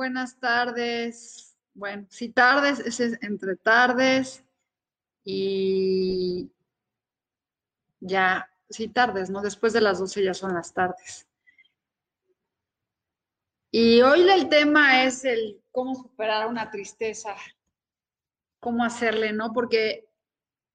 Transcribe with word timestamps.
Buenas 0.00 0.40
tardes. 0.40 1.54
Bueno, 1.74 2.06
si 2.08 2.30
tardes, 2.30 2.80
es 2.80 3.18
entre 3.20 3.54
tardes 3.56 4.42
y 5.22 6.50
ya, 8.00 8.50
si 8.70 8.88
tardes, 8.88 9.28
¿no? 9.28 9.42
Después 9.42 9.74
de 9.74 9.82
las 9.82 9.98
12 9.98 10.24
ya 10.24 10.32
son 10.32 10.54
las 10.54 10.72
tardes. 10.72 11.28
Y 13.70 14.00
hoy 14.00 14.22
el 14.22 14.48
tema 14.48 15.04
es 15.04 15.26
el 15.26 15.62
cómo 15.70 15.94
superar 15.94 16.46
una 16.46 16.70
tristeza, 16.70 17.36
cómo 18.58 18.82
hacerle, 18.84 19.34
¿no? 19.34 19.52
Porque 19.52 20.08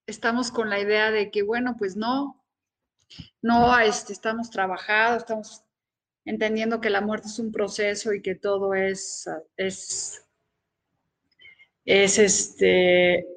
estamos 0.05 0.51
con 0.51 0.69
la 0.69 0.79
idea 0.79 1.09
de 1.09 1.31
que, 1.31 1.41
bueno, 1.41 1.77
pues 1.79 1.95
no, 1.95 2.45
no, 3.41 3.75
este, 3.79 4.13
estamos 4.13 4.51
trabajados, 4.51 5.23
estamos 5.23 5.64
entendiendo 6.25 6.81
que 6.81 6.89
la 6.89 7.01
muerte 7.01 7.27
es 7.27 7.39
un 7.39 7.51
proceso 7.51 8.13
y 8.13 8.21
que 8.21 8.35
todo 8.35 8.73
es, 8.73 9.29
es, 9.55 10.25
es 11.85 12.17
este, 12.17 13.27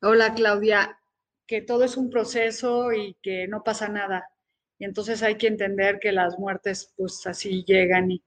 hola 0.00 0.32
Claudia, 0.34 0.98
que 1.46 1.60
todo 1.60 1.84
es 1.84 1.96
un 1.96 2.08
proceso 2.08 2.92
y 2.92 3.16
que 3.20 3.48
no 3.48 3.64
pasa 3.64 3.88
nada. 3.88 4.28
Y 4.78 4.84
entonces 4.84 5.22
hay 5.22 5.36
que 5.36 5.48
entender 5.48 5.98
que 5.98 6.12
las 6.12 6.38
muertes 6.38 6.92
pues 6.96 7.26
así 7.26 7.64
llegan. 7.66 8.12
Y, 8.12 8.22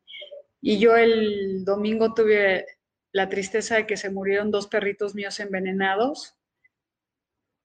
y 0.61 0.79
yo 0.79 0.97
el 0.97 1.63
domingo 1.63 2.13
tuve 2.13 2.65
la 3.13 3.29
tristeza 3.29 3.75
de 3.75 3.87
que 3.87 3.97
se 3.97 4.09
murieron 4.09 4.51
dos 4.51 4.67
perritos 4.67 5.15
míos 5.15 5.39
envenenados 5.39 6.35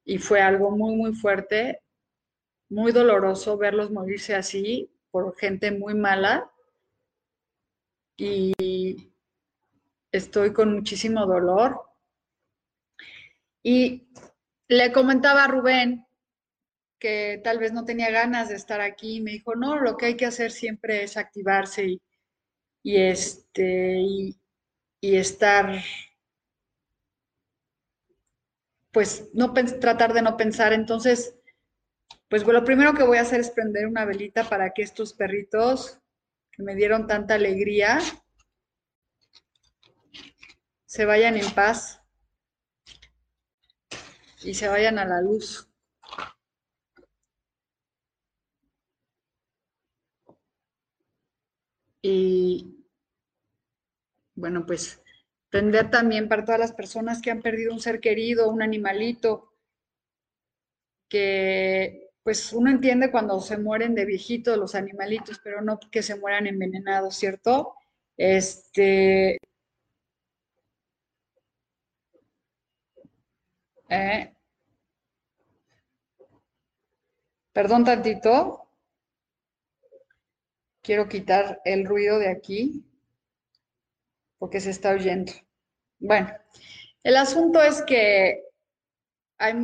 y 0.04 0.18
fue 0.18 0.40
algo 0.40 0.70
muy, 0.70 0.94
muy 0.96 1.14
fuerte, 1.14 1.80
muy 2.68 2.92
doloroso 2.92 3.56
verlos 3.56 3.90
morirse 3.90 4.34
así 4.34 4.93
por 5.14 5.36
gente 5.36 5.70
muy 5.70 5.94
mala 5.94 6.50
y 8.16 9.12
estoy 10.10 10.52
con 10.52 10.74
muchísimo 10.74 11.24
dolor. 11.24 11.80
Y 13.62 14.08
le 14.66 14.90
comentaba 14.90 15.44
a 15.44 15.46
Rubén 15.46 16.04
que 16.98 17.40
tal 17.44 17.60
vez 17.60 17.72
no 17.72 17.84
tenía 17.84 18.10
ganas 18.10 18.48
de 18.48 18.56
estar 18.56 18.80
aquí. 18.80 19.20
Me 19.20 19.30
dijo, 19.30 19.54
no, 19.54 19.78
lo 19.78 19.96
que 19.96 20.06
hay 20.06 20.16
que 20.16 20.26
hacer 20.26 20.50
siempre 20.50 21.04
es 21.04 21.16
activarse 21.16 21.86
y, 21.86 22.02
y 22.82 22.96
este, 22.96 24.00
y, 24.00 24.36
y, 25.00 25.16
estar, 25.16 25.80
pues, 28.90 29.28
no 29.32 29.52
tratar 29.52 30.12
de 30.12 30.22
no 30.22 30.36
pensar. 30.36 30.72
Entonces, 30.72 31.36
pues 32.28 32.44
lo 32.44 32.64
primero 32.64 32.94
que 32.94 33.02
voy 33.02 33.18
a 33.18 33.22
hacer 33.22 33.40
es 33.40 33.50
prender 33.50 33.86
una 33.86 34.04
velita 34.04 34.48
para 34.48 34.70
que 34.70 34.82
estos 34.82 35.12
perritos 35.12 35.98
que 36.50 36.62
me 36.62 36.74
dieron 36.74 37.06
tanta 37.06 37.34
alegría 37.34 37.98
se 40.86 41.04
vayan 41.04 41.36
en 41.36 41.50
paz 41.54 42.00
y 44.42 44.54
se 44.54 44.68
vayan 44.68 44.98
a 44.98 45.04
la 45.04 45.20
luz. 45.20 45.68
Y 52.02 52.84
bueno, 54.34 54.66
pues 54.66 55.02
prender 55.48 55.90
también 55.90 56.28
para 56.28 56.44
todas 56.44 56.60
las 56.60 56.72
personas 56.72 57.22
que 57.22 57.30
han 57.30 57.40
perdido 57.40 57.72
un 57.72 57.80
ser 57.80 58.00
querido, 58.00 58.50
un 58.50 58.60
animalito, 58.60 59.54
que 61.08 61.73
pues 62.24 62.52
uno 62.54 62.70
entiende 62.70 63.10
cuando 63.10 63.40
se 63.40 63.58
mueren 63.58 63.94
de 63.94 64.06
viejitos 64.06 64.56
los 64.58 64.74
animalitos, 64.74 65.40
pero 65.44 65.60
no 65.60 65.78
que 65.78 66.02
se 66.02 66.16
mueran 66.18 66.46
envenenados, 66.46 67.16
¿cierto? 67.16 67.74
Este. 68.16 69.38
Eh, 73.88 74.34
perdón 77.52 77.84
tantito. 77.84 78.68
Quiero 80.82 81.08
quitar 81.08 81.60
el 81.64 81.86
ruido 81.86 82.18
de 82.18 82.28
aquí 82.28 82.84
porque 84.38 84.60
se 84.60 84.70
está 84.70 84.90
oyendo. 84.92 85.32
Bueno, 85.98 86.28
el 87.02 87.16
asunto 87.16 87.62
es 87.62 87.82
que 87.82 88.44
hay 89.38 89.54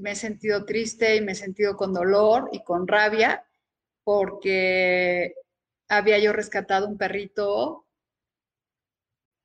me 0.00 0.12
he 0.12 0.16
sentido 0.16 0.64
triste 0.64 1.16
y 1.16 1.20
me 1.20 1.32
he 1.32 1.34
sentido 1.34 1.76
con 1.76 1.92
dolor 1.92 2.48
y 2.52 2.62
con 2.62 2.86
rabia 2.86 3.44
porque 4.04 5.34
había 5.88 6.18
yo 6.18 6.32
rescatado 6.32 6.88
un 6.88 6.98
perrito 6.98 7.86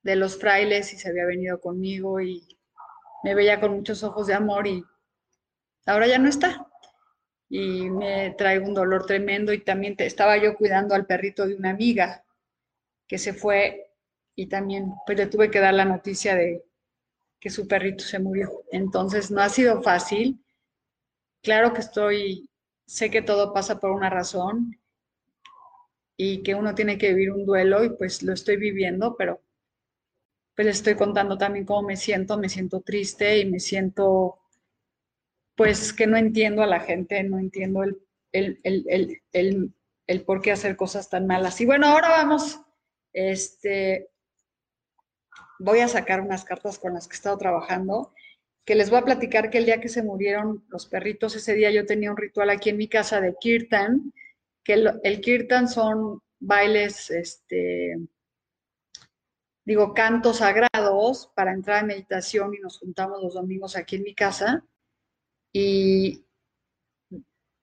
de 0.02 0.16
los 0.16 0.38
frailes 0.38 0.92
y 0.92 0.98
se 0.98 1.08
había 1.08 1.26
venido 1.26 1.60
conmigo 1.60 2.20
y 2.20 2.56
me 3.24 3.34
veía 3.34 3.60
con 3.60 3.72
muchos 3.72 4.02
ojos 4.04 4.28
de 4.28 4.34
amor 4.34 4.66
y 4.66 4.84
ahora 5.84 6.06
ya 6.06 6.18
no 6.18 6.28
está. 6.28 6.66
Y 7.48 7.90
me 7.90 8.34
traigo 8.38 8.66
un 8.66 8.74
dolor 8.74 9.06
tremendo 9.06 9.52
y 9.52 9.64
también 9.64 9.94
estaba 9.98 10.36
yo 10.36 10.56
cuidando 10.56 10.94
al 10.94 11.06
perrito 11.06 11.46
de 11.46 11.54
una 11.54 11.70
amiga 11.70 12.24
que 13.06 13.18
se 13.18 13.32
fue 13.34 13.92
y 14.34 14.48
también 14.48 14.92
pues 15.06 15.18
le 15.18 15.26
tuve 15.26 15.50
que 15.50 15.60
dar 15.60 15.74
la 15.74 15.84
noticia 15.84 16.34
de, 16.36 16.64
que 17.40 17.50
su 17.50 17.66
perrito 17.68 18.04
se 18.04 18.18
murió. 18.18 18.64
Entonces, 18.72 19.30
no 19.30 19.40
ha 19.42 19.48
sido 19.48 19.82
fácil. 19.82 20.44
Claro 21.42 21.72
que 21.72 21.80
estoy, 21.80 22.50
sé 22.86 23.10
que 23.10 23.22
todo 23.22 23.54
pasa 23.54 23.80
por 23.80 23.90
una 23.92 24.10
razón 24.10 24.78
y 26.18 26.42
que 26.42 26.54
uno 26.54 26.74
tiene 26.74 26.98
que 26.98 27.08
vivir 27.14 27.32
un 27.32 27.46
duelo 27.46 27.82
y 27.82 27.88
pues 27.96 28.22
lo 28.22 28.34
estoy 28.34 28.58
viviendo, 28.58 29.16
pero 29.16 29.40
pues 30.56 30.66
les 30.66 30.76
estoy 30.78 30.96
contando 30.96 31.38
también 31.38 31.64
cómo 31.64 31.82
me 31.86 31.96
siento, 31.96 32.36
me 32.36 32.48
siento 32.48 32.80
triste 32.80 33.38
y 33.38 33.44
me 33.48 33.60
siento 33.60 34.40
pues 35.56 35.92
que 35.92 36.06
no 36.06 36.16
entiendo 36.16 36.62
a 36.62 36.66
la 36.66 36.80
gente, 36.80 37.22
no 37.22 37.38
entiendo 37.38 37.82
el, 37.82 37.98
el, 38.32 38.60
el, 38.62 39.22
el, 39.32 39.72
el 40.06 40.22
por 40.24 40.42
qué 40.42 40.52
hacer 40.52 40.76
cosas 40.76 41.08
tan 41.08 41.26
malas. 41.26 41.60
Y 41.60 41.66
bueno, 41.66 41.86
ahora 41.86 42.08
vamos 42.10 42.60
este, 43.12 44.10
voy 45.58 45.80
a 45.80 45.88
sacar 45.88 46.20
unas 46.20 46.44
cartas 46.44 46.78
con 46.78 46.94
las 46.94 47.08
que 47.08 47.14
he 47.14 47.16
estado 47.16 47.38
trabajando, 47.38 48.12
que 48.64 48.74
les 48.74 48.90
voy 48.90 48.98
a 48.98 49.04
platicar 49.04 49.48
que 49.50 49.58
el 49.58 49.66
día 49.66 49.80
que 49.80 49.88
se 49.88 50.02
murieron 50.02 50.64
los 50.68 50.86
perritos, 50.86 51.36
ese 51.36 51.54
día 51.54 51.70
yo 51.70 51.86
tenía 51.86 52.10
un 52.10 52.16
ritual 52.16 52.50
aquí 52.50 52.70
en 52.70 52.76
mi 52.76 52.88
casa 52.88 53.20
de 53.20 53.34
kirtan, 53.40 54.12
que 54.64 54.72
el, 54.74 55.20
kirtan 55.20 55.68
son 55.68 56.20
bailes, 56.40 57.10
este, 57.10 57.96
digo, 59.64 59.94
cantos 59.94 60.38
sagrados 60.38 61.30
para 61.36 61.52
entrar 61.52 61.82
en 61.82 61.88
meditación 61.88 62.54
y 62.54 62.58
nos 62.58 62.78
juntamos 62.80 63.22
los 63.22 63.34
domingos 63.34 63.76
aquí 63.76 63.96
en 63.96 64.02
mi 64.02 64.14
casa 64.14 64.64
y 65.52 66.26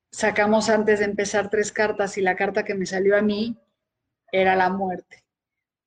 sacamos 0.09 0.69
antes 0.69 0.99
de 0.99 1.05
empezar 1.05 1.49
tres 1.49 1.71
cartas 1.71 2.17
y 2.17 2.21
la 2.21 2.35
carta 2.35 2.63
que 2.63 2.75
me 2.75 2.85
salió 2.85 3.17
a 3.17 3.21
mí 3.21 3.57
era 4.31 4.55
la 4.55 4.69
muerte. 4.69 5.22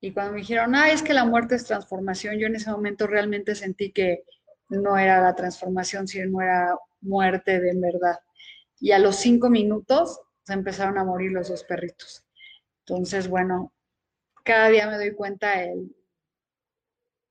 Y 0.00 0.12
cuando 0.12 0.32
me 0.32 0.40
dijeron, 0.40 0.74
ah, 0.74 0.90
es 0.90 1.02
que 1.02 1.14
la 1.14 1.24
muerte 1.24 1.54
es 1.54 1.64
transformación, 1.64 2.38
yo 2.38 2.46
en 2.46 2.56
ese 2.56 2.70
momento 2.70 3.06
realmente 3.06 3.54
sentí 3.54 3.92
que 3.92 4.24
no 4.68 4.98
era 4.98 5.20
la 5.20 5.34
transformación, 5.34 6.06
sino 6.06 6.40
era 6.40 6.76
muerte 7.00 7.60
de 7.60 7.72
verdad. 7.74 8.18
Y 8.78 8.92
a 8.92 8.98
los 8.98 9.16
cinco 9.16 9.48
minutos 9.48 10.20
se 10.44 10.52
empezaron 10.52 10.98
a 10.98 11.04
morir 11.04 11.32
los 11.32 11.48
dos 11.48 11.64
perritos. 11.64 12.24
Entonces, 12.86 13.28
bueno, 13.28 13.72
cada 14.44 14.68
día 14.68 14.88
me 14.88 14.96
doy 14.96 15.12
cuenta 15.14 15.62
el, 15.62 15.94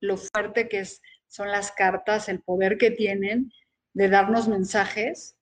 lo 0.02 0.18
fuerte 0.18 0.68
que 0.68 0.84
son 1.28 1.52
las 1.52 1.72
cartas, 1.72 2.30
el 2.30 2.42
poder 2.42 2.78
que 2.78 2.92
tienen 2.92 3.52
de 3.94 4.10
darnos 4.10 4.48
mensajes 4.48 5.38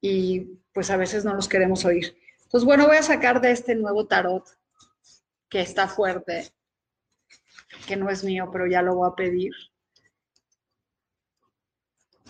y 0.00 0.60
pues 0.72 0.90
a 0.90 0.96
veces 0.96 1.24
no 1.24 1.34
los 1.34 1.48
queremos 1.48 1.84
oír. 1.84 2.16
Entonces, 2.42 2.64
bueno, 2.64 2.86
voy 2.86 2.96
a 2.96 3.02
sacar 3.02 3.40
de 3.40 3.52
este 3.52 3.74
nuevo 3.74 4.06
tarot 4.06 4.44
que 5.48 5.60
está 5.60 5.88
fuerte, 5.88 6.52
que 7.86 7.96
no 7.96 8.10
es 8.10 8.24
mío, 8.24 8.48
pero 8.52 8.66
ya 8.66 8.82
lo 8.82 8.96
voy 8.96 9.08
a 9.10 9.14
pedir. 9.14 9.52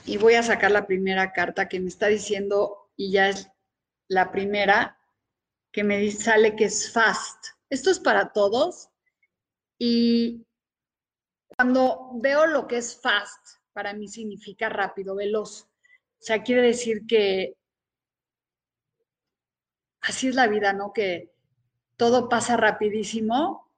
Y 0.05 0.19
voy 0.19 0.35
a 0.35 0.43
sacar 0.43 0.71
la 0.71 0.87
primera 0.87 1.33
carta 1.33 1.69
que 1.69 1.81
me 1.81 1.89
está 1.89 2.07
diciendo, 2.07 2.91
y 2.97 3.13
ya 3.13 3.29
es 3.29 3.51
la 4.09 4.31
primera, 4.31 4.99
que 5.73 5.83
me 5.83 6.11
sale 6.11 6.55
que 6.57 6.67
es 6.67 6.93
fast. 6.93 7.49
Esto 7.69 7.91
es 7.91 7.99
para 7.99 8.33
todos. 8.33 8.89
Y 9.79 10.47
cuando 11.49 12.13
veo 12.15 12.47
lo 12.47 12.67
que 12.67 12.79
es 12.79 13.01
fast, 13.01 13.59
para 13.73 13.93
mí 13.93 14.09
significa 14.09 14.69
rápido, 14.69 15.17
veloz. 15.17 15.65
O 15.65 16.23
sea, 16.23 16.43
quiere 16.43 16.63
decir 16.63 17.07
que 17.07 17.57
así 20.01 20.29
es 20.29 20.35
la 20.35 20.47
vida, 20.47 20.73
¿no? 20.73 20.93
Que 20.93 21.36
todo 21.97 22.29
pasa 22.29 22.57
rapidísimo 22.57 23.71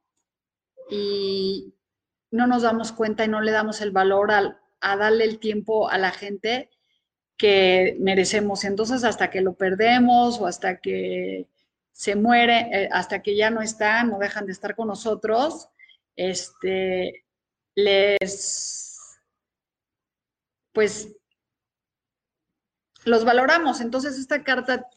y 0.91 1.75
no 2.31 2.47
nos 2.47 2.63
damos 2.63 2.93
cuenta 2.93 3.25
y 3.25 3.29
no 3.29 3.41
le 3.41 3.53
damos 3.53 3.81
el 3.81 3.91
valor 3.91 4.31
al, 4.33 4.59
a 4.81 4.97
darle 4.97 5.25
el 5.25 5.39
tiempo 5.39 5.89
a 5.89 5.99
la 5.99 6.11
gente 6.11 6.71
que 7.37 7.97
merecemos. 8.01 8.65
Entonces, 8.65 9.05
hasta 9.05 9.31
que 9.31 9.41
lo 9.41 9.55
perdemos 9.55 10.41
o 10.41 10.47
hasta 10.47 10.81
que 10.81 11.49
se 11.93 12.17
muere, 12.17 12.69
eh, 12.73 12.89
hasta 12.93 13.23
que 13.23 13.37
ya 13.37 13.51
no 13.51 13.63
están 13.63 14.13
o 14.13 14.19
dejan 14.19 14.47
de 14.47 14.53
estar 14.53 14.75
con 14.77 14.89
nosotros, 14.89 15.69
este, 16.17 17.25
les, 17.75 19.21
pues, 20.73 21.17
los 23.05 23.25
valoramos. 23.25 23.81
Entonces, 23.81 24.19
esta 24.19 24.43
carta 24.45 24.89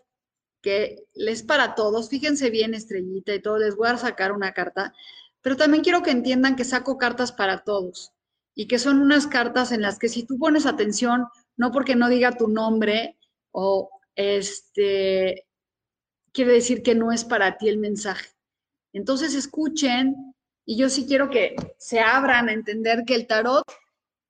que 0.61 1.03
es 1.13 1.43
para 1.43 1.75
todos, 1.75 2.09
fíjense 2.09 2.49
bien, 2.49 2.73
estrellita 2.73 3.33
y 3.33 3.41
todo, 3.41 3.57
les 3.57 3.75
voy 3.75 3.89
a 3.89 3.97
sacar 3.97 4.31
una 4.31 4.53
carta, 4.53 4.93
pero 5.41 5.57
también 5.57 5.83
quiero 5.83 6.03
que 6.03 6.11
entiendan 6.11 6.55
que 6.55 6.63
saco 6.63 6.97
cartas 6.97 7.31
para 7.31 7.63
todos 7.63 8.11
y 8.53 8.67
que 8.67 8.79
son 8.79 8.99
unas 8.99 9.27
cartas 9.27 9.71
en 9.71 9.81
las 9.81 9.97
que 9.97 10.09
si 10.09 10.23
tú 10.23 10.37
pones 10.37 10.65
atención, 10.65 11.25
no 11.57 11.71
porque 11.71 11.95
no 11.95 12.09
diga 12.09 12.37
tu 12.37 12.47
nombre 12.47 13.17
o 13.51 13.89
este, 14.15 15.47
quiere 16.31 16.53
decir 16.53 16.83
que 16.83 16.95
no 16.95 17.11
es 17.11 17.25
para 17.25 17.57
ti 17.57 17.69
el 17.69 17.77
mensaje. 17.77 18.29
Entonces 18.93 19.33
escuchen 19.33 20.35
y 20.65 20.77
yo 20.77 20.89
sí 20.89 21.05
quiero 21.07 21.29
que 21.29 21.55
se 21.77 22.01
abran 22.01 22.49
a 22.49 22.53
entender 22.53 23.03
que 23.05 23.15
el 23.15 23.25
tarot, 23.25 23.65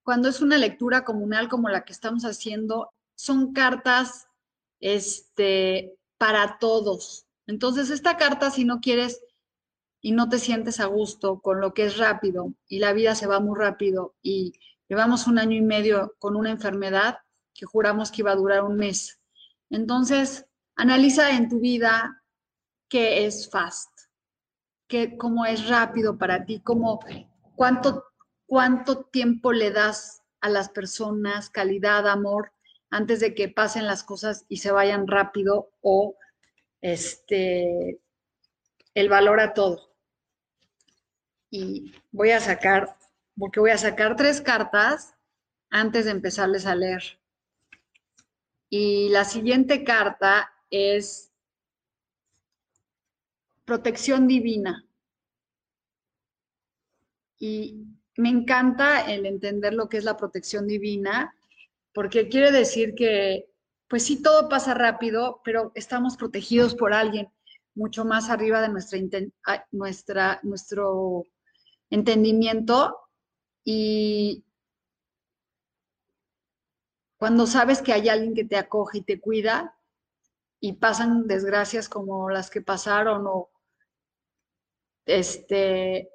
cuando 0.03 0.29
es 0.29 0.41
una 0.41 0.57
lectura 0.57 1.03
comunal 1.03 1.49
como 1.49 1.69
la 1.69 1.83
que 1.83 1.93
estamos 1.93 2.23
haciendo, 2.23 2.91
son 3.15 3.53
cartas 3.53 4.27
este, 4.79 5.95
para 6.21 6.59
todos. 6.59 7.25
Entonces 7.47 7.89
esta 7.89 8.15
carta, 8.15 8.51
si 8.51 8.63
no 8.63 8.79
quieres 8.79 9.23
y 10.01 10.11
no 10.11 10.29
te 10.29 10.37
sientes 10.37 10.79
a 10.79 10.85
gusto 10.85 11.41
con 11.41 11.59
lo 11.59 11.73
que 11.73 11.85
es 11.85 11.97
rápido 11.97 12.53
y 12.67 12.77
la 12.77 12.93
vida 12.93 13.15
se 13.15 13.25
va 13.25 13.39
muy 13.39 13.57
rápido 13.57 14.13
y 14.21 14.53
llevamos 14.87 15.25
un 15.25 15.39
año 15.39 15.57
y 15.57 15.61
medio 15.61 16.13
con 16.19 16.35
una 16.35 16.51
enfermedad 16.51 17.17
que 17.55 17.65
juramos 17.65 18.11
que 18.11 18.21
iba 18.21 18.33
a 18.33 18.35
durar 18.35 18.63
un 18.63 18.77
mes. 18.77 19.19
Entonces, 19.71 20.45
analiza 20.75 21.31
en 21.31 21.49
tu 21.49 21.59
vida 21.59 22.23
qué 22.87 23.25
es 23.25 23.49
fast, 23.49 23.89
qué, 24.87 25.17
cómo 25.17 25.47
es 25.47 25.67
rápido 25.69 26.19
para 26.19 26.45
ti, 26.45 26.61
cómo, 26.63 26.99
cuánto, 27.55 28.03
cuánto 28.45 29.05
tiempo 29.05 29.53
le 29.53 29.71
das 29.71 30.21
a 30.39 30.49
las 30.49 30.69
personas, 30.69 31.49
calidad, 31.49 32.07
amor, 32.07 32.53
antes 32.91 33.19
de 33.19 33.33
que 33.33 33.49
pasen 33.49 33.87
las 33.87 34.03
cosas 34.03 34.45
y 34.47 34.57
se 34.57 34.71
vayan 34.71 35.07
rápido 35.07 35.71
o 35.81 36.15
este, 36.81 37.99
el 38.93 39.09
valor 39.09 39.39
a 39.39 39.53
todo 39.53 39.91
y 41.51 41.93
voy 42.11 42.31
a 42.31 42.39
sacar, 42.39 42.97
porque 43.37 43.59
voy 43.59 43.71
a 43.71 43.77
sacar 43.77 44.15
tres 44.15 44.41
cartas 44.41 45.13
antes 45.69 46.05
de 46.05 46.11
empezarles 46.11 46.65
a 46.65 46.75
leer. 46.75 47.19
Y 48.69 49.09
la 49.09 49.25
siguiente 49.25 49.83
carta 49.83 50.49
es 50.69 51.29
protección 53.65 54.27
divina. 54.27 54.85
Y 57.37 57.85
me 58.15 58.29
encanta 58.29 59.11
el 59.11 59.25
entender 59.25 59.73
lo 59.73 59.89
que 59.89 59.97
es 59.97 60.05
la 60.05 60.15
protección 60.15 60.67
divina, 60.67 61.35
porque 61.93 62.29
quiere 62.29 62.51
decir 62.51 62.95
que, 62.95 63.49
pues 63.87 64.05
sí, 64.05 64.21
todo 64.21 64.49
pasa 64.49 64.73
rápido, 64.73 65.41
pero 65.43 65.71
estamos 65.75 66.17
protegidos 66.17 66.75
por 66.75 66.93
alguien 66.93 67.29
mucho 67.75 68.05
más 68.05 68.29
arriba 68.29 68.61
de 68.61 68.69
nuestra, 68.69 68.99
nuestra, 69.71 70.39
nuestro 70.43 71.23
entendimiento 71.89 72.97
y 73.63 74.43
cuando 77.17 77.45
sabes 77.45 77.81
que 77.81 77.93
hay 77.93 78.09
alguien 78.09 78.33
que 78.33 78.45
te 78.45 78.57
acoge 78.57 78.99
y 78.99 79.03
te 79.03 79.19
cuida 79.19 79.77
y 80.59 80.73
pasan 80.73 81.27
desgracias 81.27 81.87
como 81.87 82.29
las 82.29 82.49
que 82.49 82.61
pasaron 82.61 83.25
o 83.27 83.49
este 85.05 86.09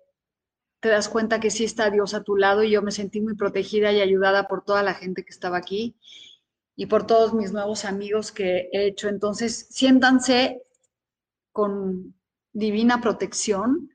te 0.80 0.88
das 0.88 1.08
cuenta 1.08 1.40
que 1.40 1.50
sí 1.50 1.64
está 1.64 1.90
Dios 1.90 2.14
a 2.14 2.22
tu 2.22 2.36
lado 2.36 2.62
y 2.62 2.70
yo 2.70 2.82
me 2.82 2.92
sentí 2.92 3.20
muy 3.20 3.34
protegida 3.34 3.92
y 3.92 4.00
ayudada 4.00 4.46
por 4.46 4.64
toda 4.64 4.82
la 4.82 4.94
gente 4.94 5.24
que 5.24 5.30
estaba 5.30 5.56
aquí 5.56 5.96
y 6.76 6.86
por 6.86 7.06
todos 7.06 7.32
mis 7.34 7.52
nuevos 7.52 7.84
amigos 7.84 8.32
que 8.32 8.68
he 8.72 8.86
hecho. 8.86 9.08
Entonces, 9.08 9.66
siéntanse 9.70 10.62
con 11.52 12.14
divina 12.52 13.00
protección 13.00 13.90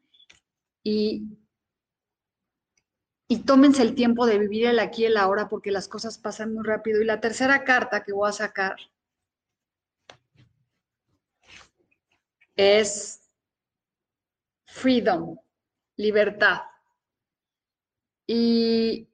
y 0.84 1.38
y 3.32 3.44
tómense 3.44 3.82
el 3.82 3.96
tiempo 3.96 4.26
de 4.26 4.38
vivir 4.38 4.66
el 4.66 4.78
aquí 4.78 5.04
y 5.04 5.06
el 5.06 5.16
ahora 5.16 5.48
porque 5.48 5.72
las 5.72 5.88
cosas 5.88 6.18
pasan 6.18 6.54
muy 6.54 6.66
rápido. 6.66 7.02
Y 7.02 7.06
la 7.06 7.22
tercera 7.22 7.64
carta 7.64 8.04
que 8.04 8.12
voy 8.12 8.28
a 8.28 8.34
sacar 8.34 8.76
es 12.58 13.22
freedom, 14.66 15.38
libertad. 15.96 16.60
Y 18.34 19.10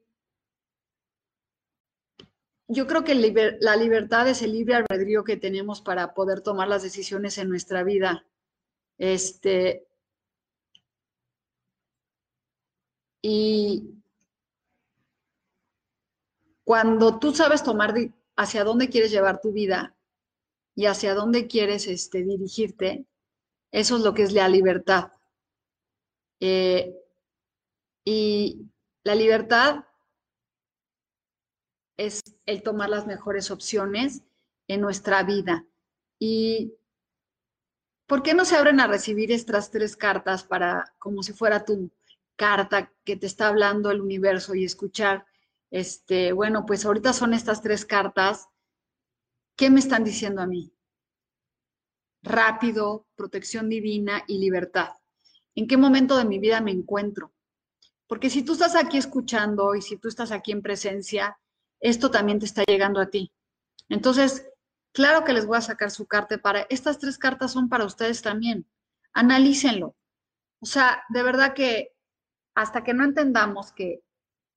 yo 2.68 2.86
creo 2.86 3.04
que 3.04 3.16
la 3.60 3.76
libertad 3.76 4.28
es 4.28 4.44
el 4.44 4.52
libre 4.52 4.76
albedrío 4.76 5.24
que 5.24 5.38
tenemos 5.38 5.82
para 5.82 6.14
poder 6.14 6.42
tomar 6.42 6.68
las 6.68 6.84
decisiones 6.84 7.40
en 7.40 7.50
nuestra 7.50 7.84
vida. 7.84 8.28
Este, 9.00 9.88
y 13.24 13.90
cuando 16.64 17.18
tú 17.18 17.34
sabes 17.34 17.64
tomar 17.64 17.96
hacia 18.36 18.64
dónde 18.64 18.88
quieres 18.88 19.10
llevar 19.10 19.42
tu 19.42 19.52
vida 19.52 19.96
y 20.76 20.86
hacia 20.86 21.16
dónde 21.16 21.48
quieres 21.48 21.88
este, 21.88 22.24
dirigirte, 22.24 23.08
eso 23.72 23.98
es 23.98 24.04
lo 24.04 24.14
que 24.14 24.22
es 24.22 24.32
la 24.34 24.48
libertad. 24.48 25.12
Eh, 26.40 26.96
y 28.06 28.70
la 29.08 29.16
libertad 29.16 29.86
es 31.96 32.22
el 32.46 32.62
tomar 32.62 32.90
las 32.90 33.08
mejores 33.08 33.52
opciones 33.52 34.24
en 34.68 34.82
nuestra 34.82 35.24
vida. 35.24 35.66
¿Y 36.20 36.74
por 38.06 38.22
qué 38.22 38.34
no 38.34 38.44
se 38.44 38.58
abren 38.58 38.82
a 38.82 38.88
recibir 38.88 39.32
estas 39.32 39.72
tres 39.72 39.96
cartas 39.96 40.44
para, 40.44 40.94
como 41.00 41.24
si 41.24 41.32
fuera 41.32 41.64
tu 41.64 41.90
carta 42.36 42.92
que 43.06 43.16
te 43.16 43.28
está 43.28 43.48
hablando 43.48 43.92
el 43.92 44.02
universo 44.02 44.56
y 44.56 44.66
escuchar 44.66 45.26
este, 45.72 46.34
bueno, 46.34 46.66
pues 46.66 46.86
ahorita 46.86 47.14
son 47.14 47.34
estas 47.34 47.62
tres 47.62 47.86
cartas. 47.86 48.50
¿Qué 49.56 49.70
me 49.70 49.80
están 49.80 50.04
diciendo 50.04 50.42
a 50.42 50.48
mí? 50.48 50.74
Rápido, 52.24 53.08
protección 53.16 53.70
divina 53.70 54.26
y 54.28 54.40
libertad. 54.40 54.90
¿En 55.56 55.66
qué 55.66 55.78
momento 55.78 56.18
de 56.18 56.26
mi 56.26 56.40
vida 56.40 56.60
me 56.60 56.72
encuentro? 56.72 57.32
Porque 58.08 58.30
si 58.30 58.44
tú 58.44 58.54
estás 58.54 58.76
aquí 58.76 58.98
escuchando 58.98 59.76
y 59.76 59.82
si 59.82 59.98
tú 59.98 60.08
estás 60.08 60.32
aquí 60.32 60.52
en 60.52 60.62
presencia, 60.62 61.38
esto 61.80 62.10
también 62.10 62.40
te 62.40 62.46
está 62.46 62.64
llegando 62.66 63.00
a 63.00 63.10
ti. 63.10 63.32
Entonces, 63.90 64.50
claro 64.94 65.24
que 65.24 65.34
les 65.34 65.46
voy 65.46 65.58
a 65.58 65.62
sacar 65.62 65.92
su 65.92 66.08
carta 66.08 66.38
para, 66.38 66.62
estas 66.70 67.00
tres 67.00 67.18
cartas 67.18 67.52
son 67.52 67.70
para 67.70 67.86
ustedes 67.86 68.22
también. 68.22 68.66
Analícenlo. 69.14 69.96
O 70.60 70.66
sea, 70.66 71.04
de 71.10 71.24
verdad 71.24 71.54
que 71.54 71.96
hasta 72.56 72.84
que 72.84 72.94
no 72.94 73.04
entendamos 73.04 73.72
que 73.72 74.04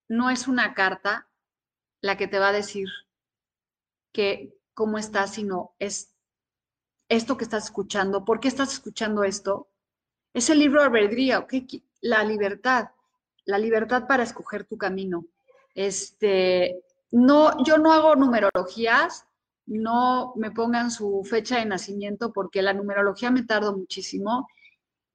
no 0.08 0.30
es 0.30 0.48
una 0.48 0.74
carta 0.74 1.28
la 2.00 2.16
que 2.16 2.26
te 2.26 2.38
va 2.38 2.48
a 2.48 2.52
decir 2.52 2.88
que 4.12 4.56
cómo 4.74 4.98
estás, 4.98 5.34
sino 5.34 5.74
es 5.78 6.16
esto 7.08 7.36
que 7.36 7.44
estás 7.44 7.64
escuchando, 7.64 8.24
¿por 8.24 8.40
qué 8.40 8.48
estás 8.48 8.72
escuchando 8.72 9.24
esto? 9.24 9.68
Es 10.32 10.48
el 10.48 10.60
libro 10.60 10.80
de 10.80 10.86
albedrío, 10.86 11.46
la 12.00 12.24
libertad, 12.24 12.90
la 13.44 13.58
libertad 13.58 14.06
para 14.06 14.22
escoger 14.22 14.64
tu 14.64 14.76
camino. 14.76 15.24
Este, 15.74 16.82
no, 17.10 17.62
yo 17.64 17.78
no 17.78 17.92
hago 17.92 18.16
numerologías, 18.16 19.26
no 19.66 20.32
me 20.36 20.50
pongan 20.50 20.90
su 20.90 21.22
fecha 21.24 21.58
de 21.58 21.66
nacimiento 21.66 22.32
porque 22.32 22.62
la 22.62 22.72
numerología 22.72 23.30
me 23.30 23.44
tardo 23.44 23.76
muchísimo 23.76 24.48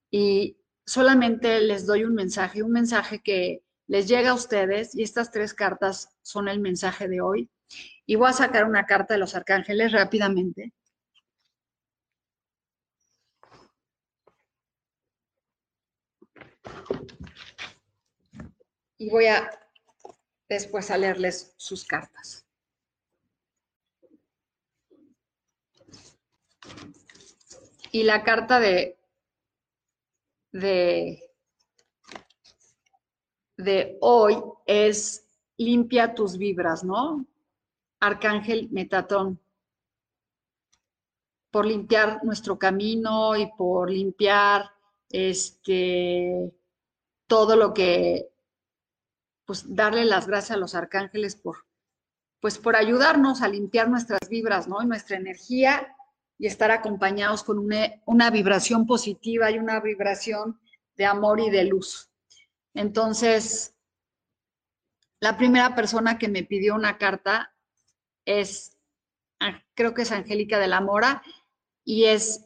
y 0.10 0.58
solamente 0.86 1.60
les 1.62 1.86
doy 1.86 2.04
un 2.04 2.16
mensaje, 2.16 2.64
un 2.64 2.72
mensaje 2.72 3.22
que 3.22 3.64
les 3.88 4.08
llega 4.08 4.32
a 4.32 4.36
ustedes 4.36 4.96
y 4.96 5.04
estas 5.04 5.32
tres 5.32 5.54
cartas 5.54 6.10
son 6.22 6.48
el 6.48 6.60
mensaje 6.60 7.08
de 7.08 7.22
hoy. 7.22 7.50
Y 8.06 8.16
voy 8.16 8.30
a 8.30 8.34
sacar 8.34 8.66
una 8.66 8.86
carta 8.86 9.16
de 9.16 9.20
los 9.20 9.36
arcángeles 9.36 9.92
rápidamente. 9.92 10.74
Y 19.06 19.10
voy 19.12 19.28
a 19.28 19.48
después 20.50 20.90
a 20.90 20.98
leerles 20.98 21.54
sus 21.58 21.86
cartas. 21.86 22.44
Y 27.92 28.02
la 28.02 28.24
carta 28.24 28.60
de, 28.60 28.98
de, 30.52 31.32
de 33.58 33.96
hoy 34.02 34.42
es 34.66 35.28
limpia 35.58 36.16
tus 36.16 36.40
vibras, 36.40 36.84
¿no? 36.84 37.28
Arcángel 38.00 38.70
Metatón, 38.72 39.40
por 41.52 41.68
limpiar 41.68 42.24
nuestro 42.24 42.58
camino 42.58 43.36
y 43.36 43.52
por 43.56 43.92
limpiar 43.92 44.72
este, 45.12 46.52
todo 47.28 47.56
lo 47.56 47.72
que, 47.72 48.32
pues 49.46 49.76
darle 49.76 50.06
las 50.06 50.28
gracias 50.28 50.52
a 50.52 50.60
los 50.60 50.76
arcángeles 50.76 51.36
por, 51.36 51.66
pues 52.40 52.58
por 52.58 52.76
ayudarnos 52.76 53.42
a 53.42 53.48
limpiar 53.48 53.90
nuestras 53.90 54.28
vibras, 54.30 54.68
¿no? 54.68 54.82
Y 54.82 54.86
nuestra 54.86 55.18
energía 55.18 55.96
y 56.38 56.48
estar 56.48 56.72
acompañados 56.72 57.44
con 57.44 57.60
una, 57.60 58.02
una 58.06 58.30
vibración 58.30 58.86
positiva 58.86 59.52
y 59.52 59.58
una 59.58 59.80
vibración 59.80 60.60
de 60.98 61.06
amor 61.06 61.40
y 61.40 61.50
de 61.50 61.66
luz. 61.66 62.10
Entonces, 62.74 63.74
la 65.20 65.38
primera 65.38 65.76
persona 65.76 66.18
que 66.18 66.28
me 66.28 66.44
pidió 66.44 66.76
una 66.76 66.98
carta 66.98 67.56
es, 68.26 68.78
ah, 69.40 69.64
creo 69.74 69.94
que 69.94 70.02
es 70.02 70.12
Angélica 70.12 70.60
de 70.60 70.68
la 70.68 70.82
Mora, 70.82 71.24
y 71.84 72.06
es, 72.06 72.46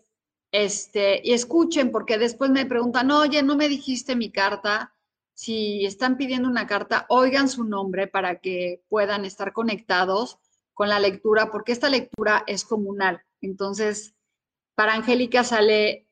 este, 0.51 1.21
y 1.23 1.33
escuchen, 1.33 1.91
porque 1.91 2.17
después 2.17 2.51
me 2.51 2.65
preguntan, 2.65 3.09
oye, 3.11 3.41
no 3.41 3.55
me 3.55 3.69
dijiste 3.69 4.15
mi 4.15 4.31
carta. 4.31 4.93
Si 5.41 5.85
están 5.85 6.17
pidiendo 6.17 6.49
una 6.49 6.67
carta, 6.67 7.05
oigan 7.07 7.47
su 7.47 7.63
nombre 7.63 8.07
para 8.07 8.41
que 8.41 8.83
puedan 8.89 9.23
estar 9.23 9.53
conectados 9.53 10.37
con 10.73 10.89
la 10.89 10.99
lectura, 10.99 11.49
porque 11.49 11.71
esta 11.71 11.87
lectura 11.87 12.43
es 12.45 12.65
comunal. 12.65 13.21
Entonces, 13.39 14.15
para 14.75 14.95
Angélica 14.95 15.45
sale 15.45 16.09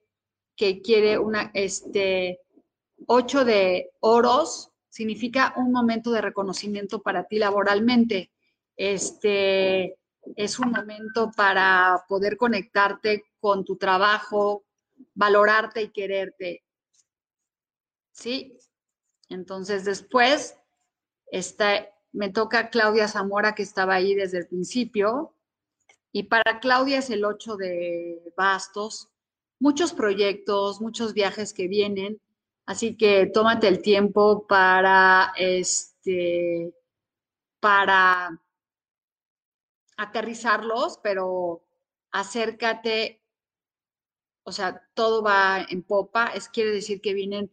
que 0.56 0.82
quiere 0.82 1.18
una, 1.20 1.52
este, 1.54 2.40
ocho 3.06 3.44
de 3.44 3.92
oros, 4.00 4.72
significa 4.88 5.54
un 5.58 5.74
momento 5.74 6.12
de 6.12 6.22
reconocimiento 6.22 7.02
para 7.02 7.26
ti 7.26 7.38
laboralmente. 7.38 8.32
Este 8.78 9.98
es 10.38 10.58
un 10.58 10.72
momento 10.72 11.32
para 11.36 12.06
poder 12.08 12.38
conectarte 12.38 13.26
con 13.42 13.66
tu 13.66 13.76
trabajo, 13.76 14.64
valorarte 15.16 15.82
y 15.82 15.90
quererte. 15.90 16.64
¿Sí? 18.14 18.57
Entonces 19.30 19.86
después 19.86 20.58
está, 21.32 21.90
me 22.12 22.30
toca 22.30 22.70
Claudia 22.70 23.08
Zamora, 23.08 23.56
que 23.56 23.64
estaba 23.64 23.96
ahí 23.96 24.16
desde 24.16 24.40
el 24.40 24.48
principio. 24.48 25.34
Y 26.12 26.24
para 26.24 26.60
Claudia 26.60 27.00
es 27.00 27.10
el 27.10 27.26
8 27.26 27.58
de 27.58 28.34
bastos. 28.36 29.10
Muchos 29.60 29.94
proyectos, 29.94 30.82
muchos 30.82 31.14
viajes 31.14 31.54
que 31.54 31.68
vienen. 31.68 32.22
Así 32.66 32.98
que 32.98 33.28
tómate 33.28 33.68
el 33.68 33.82
tiempo 33.82 34.46
para, 34.46 35.34
este, 35.38 36.74
para 37.60 38.42
aterrizarlos, 39.98 41.00
pero 41.02 41.64
acércate, 42.12 43.22
o 44.44 44.52
sea, 44.52 44.88
todo 44.94 45.24
va 45.24 45.66
en 45.70 45.84
popa, 45.84 46.28
es 46.28 46.50
quiere 46.50 46.72
decir 46.72 47.02
que 47.02 47.14
vienen 47.14 47.52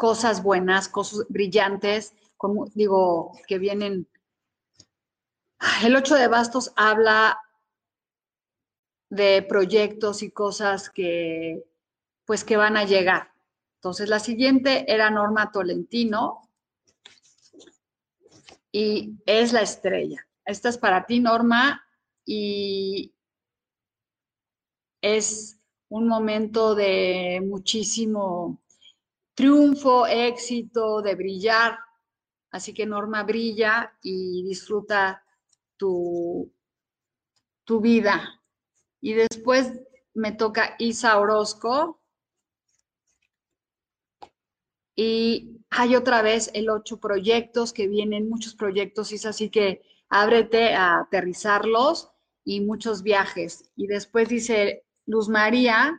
cosas 0.00 0.42
buenas, 0.42 0.88
cosas 0.88 1.26
brillantes, 1.28 2.14
como 2.38 2.64
digo, 2.74 3.32
que 3.46 3.58
vienen. 3.58 4.08
El 5.84 5.94
8 5.94 6.14
de 6.14 6.26
bastos 6.26 6.72
habla 6.74 7.38
de 9.10 9.42
proyectos 9.42 10.22
y 10.22 10.30
cosas 10.30 10.88
que, 10.88 11.66
pues, 12.24 12.44
que 12.44 12.56
van 12.56 12.78
a 12.78 12.84
llegar. 12.84 13.30
Entonces, 13.74 14.08
la 14.08 14.20
siguiente 14.20 14.90
era 14.90 15.10
Norma 15.10 15.52
Tolentino 15.52 16.48
y 18.72 19.18
es 19.26 19.52
la 19.52 19.60
estrella. 19.60 20.26
Esta 20.46 20.70
es 20.70 20.78
para 20.78 21.04
ti, 21.04 21.20
Norma, 21.20 21.84
y 22.24 23.12
es 25.02 25.60
un 25.90 26.08
momento 26.08 26.74
de 26.74 27.42
muchísimo 27.44 28.62
triunfo, 29.40 30.06
éxito, 30.06 31.00
de 31.00 31.14
brillar. 31.14 31.78
Así 32.50 32.74
que 32.74 32.84
Norma 32.84 33.22
brilla 33.22 33.90
y 34.02 34.42
disfruta 34.44 35.24
tu, 35.78 36.52
tu 37.64 37.80
vida. 37.80 38.42
Y 39.00 39.14
después 39.14 39.80
me 40.12 40.32
toca 40.32 40.76
Isa 40.78 41.18
Orozco. 41.18 42.02
Y 44.94 45.64
hay 45.70 45.96
otra 45.96 46.20
vez 46.20 46.50
el 46.52 46.68
ocho 46.68 47.00
proyectos 47.00 47.72
que 47.72 47.88
vienen, 47.88 48.28
muchos 48.28 48.54
proyectos, 48.54 49.10
Isa, 49.10 49.30
así 49.30 49.48
que 49.48 49.80
ábrete 50.10 50.74
a 50.74 51.00
aterrizarlos 51.00 52.10
y 52.44 52.60
muchos 52.60 53.02
viajes. 53.02 53.70
Y 53.74 53.86
después 53.86 54.28
dice 54.28 54.84
Luz 55.06 55.30
María, 55.30 55.98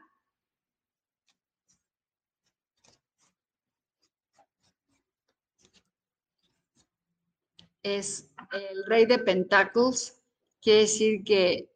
es 7.84 8.30
el 8.52 8.86
rey 8.86 9.06
de 9.06 9.20
pentáculos, 9.20 10.16
quiere 10.62 10.82
decir 10.82 11.24
que 11.24 11.70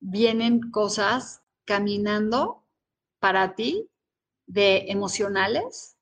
vienen 0.00 0.70
cosas 0.70 1.42
caminando 1.64 2.64
para 3.18 3.54
ti 3.54 3.88
de 4.46 4.86
emocionales, 4.88 5.96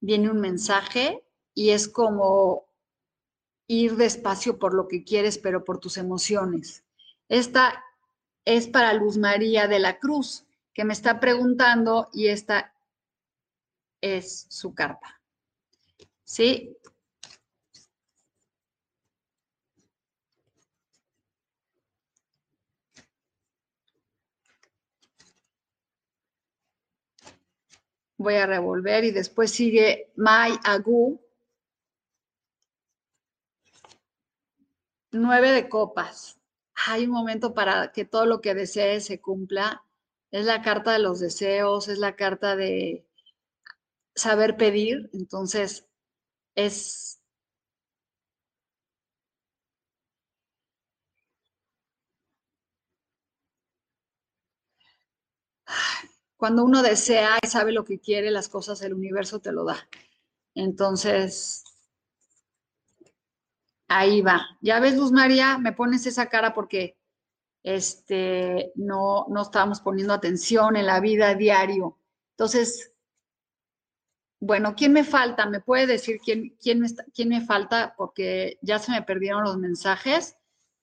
viene 0.00 0.30
un 0.30 0.40
mensaje 0.40 1.24
y 1.54 1.70
es 1.70 1.88
como 1.88 2.68
ir 3.66 3.96
despacio 3.96 4.58
por 4.58 4.74
lo 4.74 4.88
que 4.88 5.04
quieres, 5.04 5.38
pero 5.38 5.64
por 5.64 5.78
tus 5.78 5.96
emociones. 5.96 6.84
Esta 7.28 7.84
es 8.44 8.68
para 8.68 8.92
Luz 8.94 9.18
María 9.18 9.66
de 9.66 9.78
la 9.78 9.98
Cruz, 9.98 10.46
que 10.72 10.84
me 10.84 10.92
está 10.92 11.20
preguntando 11.20 12.08
y 12.12 12.28
esta 12.28 12.72
es 14.00 14.46
su 14.48 14.74
carta. 14.74 15.20
¿Sí? 16.24 16.76
Voy 28.18 28.34
a 28.34 28.46
revolver 28.46 29.04
y 29.04 29.10
después 29.12 29.50
sigue 29.52 30.12
Mai 30.16 30.52
Agu, 30.64 31.20
Nueve 35.10 35.52
de 35.52 35.68
copas. 35.68 36.38
Hay 36.86 37.04
un 37.04 37.12
momento 37.12 37.54
para 37.54 37.92
que 37.92 38.04
todo 38.04 38.26
lo 38.26 38.40
que 38.40 38.54
desees 38.54 39.06
se 39.06 39.20
cumpla. 39.20 39.84
Es 40.30 40.44
la 40.44 40.60
carta 40.60 40.92
de 40.92 40.98
los 40.98 41.18
deseos, 41.18 41.88
es 41.88 41.98
la 41.98 42.14
carta 42.14 42.56
de 42.56 43.06
saber 44.14 44.56
pedir. 44.56 45.08
Entonces, 45.14 45.86
es... 46.54 47.07
Cuando 56.38 56.64
uno 56.64 56.82
desea 56.82 57.38
y 57.42 57.46
sabe 57.46 57.72
lo 57.72 57.84
que 57.84 57.98
quiere, 57.98 58.30
las 58.30 58.48
cosas 58.48 58.80
del 58.80 58.94
universo 58.94 59.40
te 59.40 59.52
lo 59.52 59.64
da. 59.64 59.86
Entonces, 60.54 61.64
Ahí 63.88 64.20
va. 64.20 64.46
Ya 64.60 64.80
ves, 64.80 64.96
Luz 64.96 65.12
María, 65.12 65.56
me 65.58 65.72
pones 65.72 66.06
esa 66.06 66.26
cara 66.26 66.52
porque 66.52 66.96
este, 67.62 68.72
no, 68.74 69.26
no 69.30 69.42
estábamos 69.42 69.80
poniendo 69.80 70.12
atención 70.12 70.76
en 70.76 70.86
la 70.86 71.00
vida 71.00 71.34
diario. 71.34 71.98
Entonces, 72.32 72.92
bueno, 74.40 74.74
¿quién 74.76 74.92
me 74.92 75.04
falta? 75.04 75.46
¿Me 75.46 75.60
puede 75.60 75.86
decir 75.86 76.20
quién, 76.22 76.54
quién, 76.60 76.80
me, 76.80 76.88
quién 77.14 77.30
me 77.30 77.40
falta? 77.40 77.94
Porque 77.96 78.58
ya 78.60 78.78
se 78.78 78.92
me 78.92 79.02
perdieron 79.02 79.42
los 79.42 79.56
mensajes. 79.56 80.36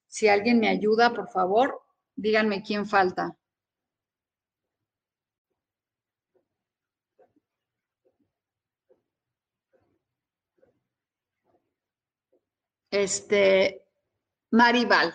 Si 0.08 0.28
alguien 0.28 0.60
me 0.60 0.70
ayuda, 0.70 1.14
por 1.14 1.30
favor, 1.30 1.84
díganme 2.16 2.64
quién 2.64 2.88
falta. 2.88 3.38
Este, 12.96 13.84
Maribal. 14.52 15.14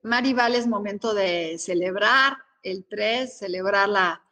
Maribal 0.00 0.54
es 0.54 0.66
momento 0.66 1.12
de 1.12 1.58
celebrar 1.58 2.38
el 2.62 2.86
3, 2.88 3.40
celebrar 3.40 3.90
la, 3.90 4.24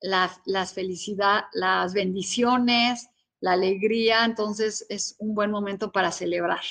las 0.00 0.74
felicidades, 0.74 1.44
las 1.52 1.94
bendiciones, 1.94 3.08
la 3.38 3.52
alegría, 3.52 4.24
entonces 4.24 4.84
es 4.88 5.14
un 5.20 5.32
buen 5.32 5.52
momento 5.52 5.92
para 5.92 6.10
celebrar. 6.10 6.64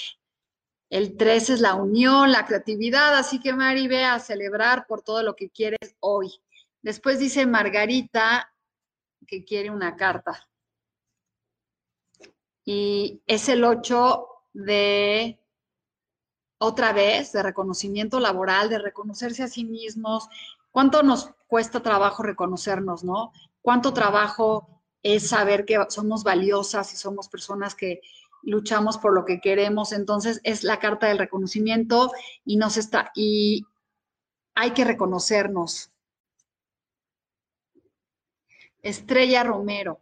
El 0.90 1.16
3 1.16 1.50
es 1.52 1.62
la 1.62 1.76
unión, 1.76 2.34
la 2.34 2.46
creatividad, 2.46 3.16
así 3.16 3.40
que 3.40 3.54
Mari, 3.54 3.88
ve 3.88 4.04
a 4.04 4.20
celebrar 4.20 4.86
por 4.86 5.02
todo 5.02 5.24
lo 5.24 5.38
que 5.38 5.50
quieres 5.50 5.96
hoy. 6.02 6.42
Después 6.82 7.20
dice 7.20 7.46
Margarita 7.46 8.54
que 9.26 9.46
quiere 9.46 9.70
una 9.70 9.96
carta. 9.96 10.51
Y 12.64 13.22
es 13.28 13.50
el 13.50 13.64
8 13.64 14.28
de, 14.54 15.42
otra 16.62 16.94
vez, 16.94 17.32
de 17.32 17.42
reconocimiento 17.42 18.20
laboral, 18.20 18.70
de 18.70 18.78
reconocerse 18.78 19.42
a 19.44 19.48
sí 19.48 19.66
mismos. 19.66 20.30
¿Cuánto 20.70 21.02
nos 21.02 21.32
cuesta 21.48 21.82
trabajo 21.82 22.22
reconocernos, 22.22 23.04
no? 23.04 23.34
¿Cuánto 23.62 23.94
trabajo 23.94 24.84
es 25.02 25.30
saber 25.30 25.66
que 25.66 25.84
somos 25.90 26.24
valiosas 26.24 26.94
y 26.94 26.98
somos 26.98 27.30
personas 27.30 27.74
que 27.74 28.02
luchamos 28.44 29.00
por 29.00 29.14
lo 29.14 29.26
que 29.26 29.42
queremos? 29.42 29.92
Entonces 29.92 30.40
es 30.44 30.64
la 30.64 30.78
carta 30.78 31.08
del 31.08 31.18
reconocimiento 31.18 32.12
y 32.46 32.58
nos 32.58 32.78
está, 32.78 33.12
y 33.16 33.66
hay 34.54 34.72
que 34.72 34.86
reconocernos. 34.86 35.92
Estrella 38.84 39.44
Romero. 39.44 40.00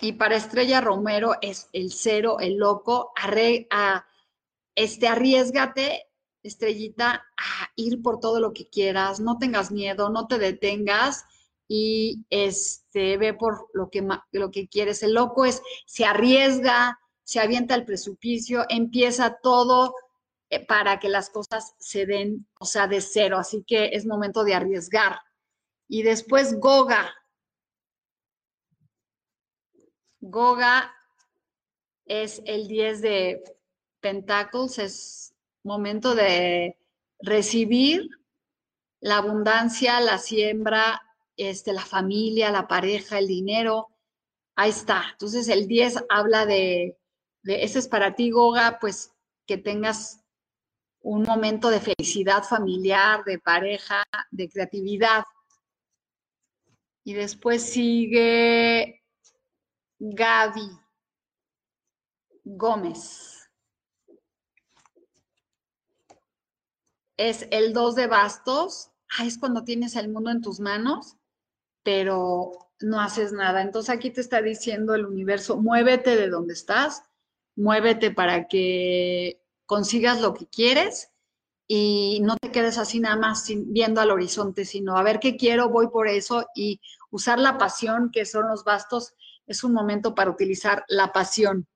Y 0.00 0.12
para 0.12 0.36
Estrella 0.36 0.80
Romero 0.80 1.32
es 1.40 1.68
el 1.72 1.92
cero, 1.92 2.38
el 2.40 2.56
loco, 2.56 3.12
a, 3.16 4.06
este, 4.74 5.08
arriesgate, 5.08 6.04
Estrellita, 6.42 7.24
a 7.36 7.70
ir 7.74 8.02
por 8.02 8.20
todo 8.20 8.40
lo 8.40 8.52
que 8.52 8.68
quieras, 8.68 9.18
no 9.18 9.38
tengas 9.38 9.72
miedo, 9.72 10.10
no 10.10 10.28
te 10.28 10.38
detengas 10.38 11.24
y 11.66 12.24
este, 12.30 13.16
ve 13.16 13.34
por 13.34 13.68
lo 13.72 13.90
que, 13.90 14.06
lo 14.32 14.50
que 14.50 14.68
quieres. 14.68 15.02
El 15.02 15.14
loco 15.14 15.44
es, 15.44 15.62
se 15.86 16.04
arriesga, 16.04 17.00
se 17.24 17.40
avienta 17.40 17.74
al 17.74 17.84
precipicio, 17.84 18.64
empieza 18.68 19.38
todo 19.42 19.94
eh, 20.50 20.64
para 20.64 21.00
que 21.00 21.08
las 21.08 21.30
cosas 21.30 21.74
se 21.78 22.06
den, 22.06 22.46
o 22.60 22.64
sea, 22.64 22.86
de 22.86 23.00
cero. 23.00 23.38
Así 23.38 23.64
que 23.66 23.90
es 23.92 24.06
momento 24.06 24.44
de 24.44 24.54
arriesgar. 24.54 25.18
Y 25.88 26.02
después 26.02 26.60
Goga, 26.60 27.12
Goga 30.20 30.94
es 32.06 32.42
el 32.46 32.68
10 32.68 33.02
de 33.02 33.42
Pentacles, 34.00 34.78
es 34.78 35.34
momento 35.62 36.14
de 36.14 36.78
recibir 37.20 38.08
la 39.00 39.18
abundancia, 39.18 40.00
la 40.00 40.18
siembra, 40.18 41.02
este, 41.36 41.72
la 41.72 41.84
familia, 41.84 42.50
la 42.50 42.66
pareja, 42.66 43.18
el 43.18 43.26
dinero. 43.26 43.88
Ahí 44.54 44.70
está. 44.70 45.04
Entonces 45.12 45.48
el 45.48 45.66
10 45.66 46.04
habla 46.08 46.46
de, 46.46 46.98
de, 47.42 47.62
ese 47.64 47.78
es 47.78 47.88
para 47.88 48.14
ti, 48.14 48.30
Goga, 48.30 48.78
pues 48.80 49.12
que 49.46 49.58
tengas 49.58 50.22
un 51.00 51.22
momento 51.22 51.70
de 51.70 51.80
felicidad 51.80 52.42
familiar, 52.42 53.22
de 53.24 53.38
pareja, 53.38 54.02
de 54.30 54.48
creatividad. 54.48 55.24
Y 57.04 57.14
después 57.14 57.62
sigue 57.62 59.04
Gaby 59.98 60.70
Gómez. 62.44 63.50
Es 67.16 67.48
el 67.50 67.72
2 67.72 67.94
de 67.94 68.06
bastos. 68.06 68.90
Ah, 69.18 69.24
es 69.24 69.38
cuando 69.38 69.64
tienes 69.64 69.96
el 69.96 70.08
mundo 70.08 70.30
en 70.30 70.42
tus 70.42 70.60
manos, 70.60 71.16
pero 71.82 72.52
no 72.80 73.00
haces 73.00 73.32
nada. 73.32 73.62
Entonces 73.62 73.94
aquí 73.94 74.10
te 74.10 74.20
está 74.20 74.42
diciendo 74.42 74.94
el 74.94 75.06
universo, 75.06 75.56
muévete 75.56 76.16
de 76.16 76.28
donde 76.28 76.52
estás, 76.54 77.02
muévete 77.54 78.10
para 78.10 78.48
que 78.48 79.40
consigas 79.64 80.20
lo 80.20 80.34
que 80.34 80.46
quieres 80.46 81.10
y 81.68 82.20
no 82.22 82.36
te 82.36 82.52
quedes 82.52 82.78
así 82.78 83.00
nada 83.00 83.16
más 83.16 83.46
viendo 83.48 84.00
al 84.00 84.10
horizonte, 84.10 84.64
sino 84.64 84.96
a 84.96 85.02
ver 85.02 85.18
qué 85.18 85.36
quiero, 85.36 85.68
voy 85.68 85.88
por 85.88 86.06
eso 86.06 86.46
y 86.54 86.80
usar 87.10 87.38
la 87.38 87.58
pasión 87.58 88.10
que 88.12 88.24
son 88.24 88.48
los 88.48 88.62
bastos 88.62 89.14
es 89.46 89.64
un 89.64 89.72
momento 89.72 90.14
para 90.14 90.30
utilizar 90.30 90.84
la 90.88 91.12
pasión. 91.12 91.66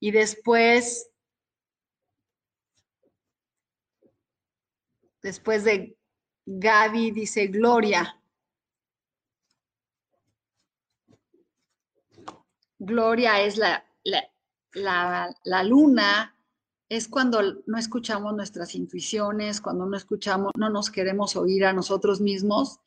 Y 0.00 0.12
después, 0.12 1.10
después 5.22 5.64
de 5.64 5.96
Gaby 6.46 7.10
dice 7.10 7.48
Gloria. 7.48 8.14
Gloria 12.78 13.42
es 13.42 13.56
la, 13.56 13.84
la, 14.72 15.34
la, 15.42 15.64
luna, 15.64 16.36
es 16.88 17.08
cuando 17.08 17.42
no 17.66 17.76
escuchamos 17.76 18.34
nuestras 18.34 18.76
intuiciones, 18.76 19.60
cuando 19.60 19.84
no 19.84 19.96
escuchamos, 19.96 20.52
no 20.56 20.70
nos 20.70 20.88
queremos 20.88 21.34
oír 21.34 21.64
a 21.64 21.72
nosotros 21.72 22.20
mismos. 22.20 22.78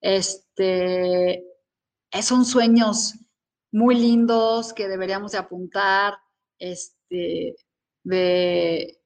Este, 0.00 1.44
son 2.22 2.44
sueños 2.44 3.14
muy 3.72 3.94
lindos 3.96 4.72
que 4.72 4.88
deberíamos 4.88 5.32
de 5.32 5.38
apuntar, 5.38 6.14
este, 6.58 7.56
de, 8.04 9.00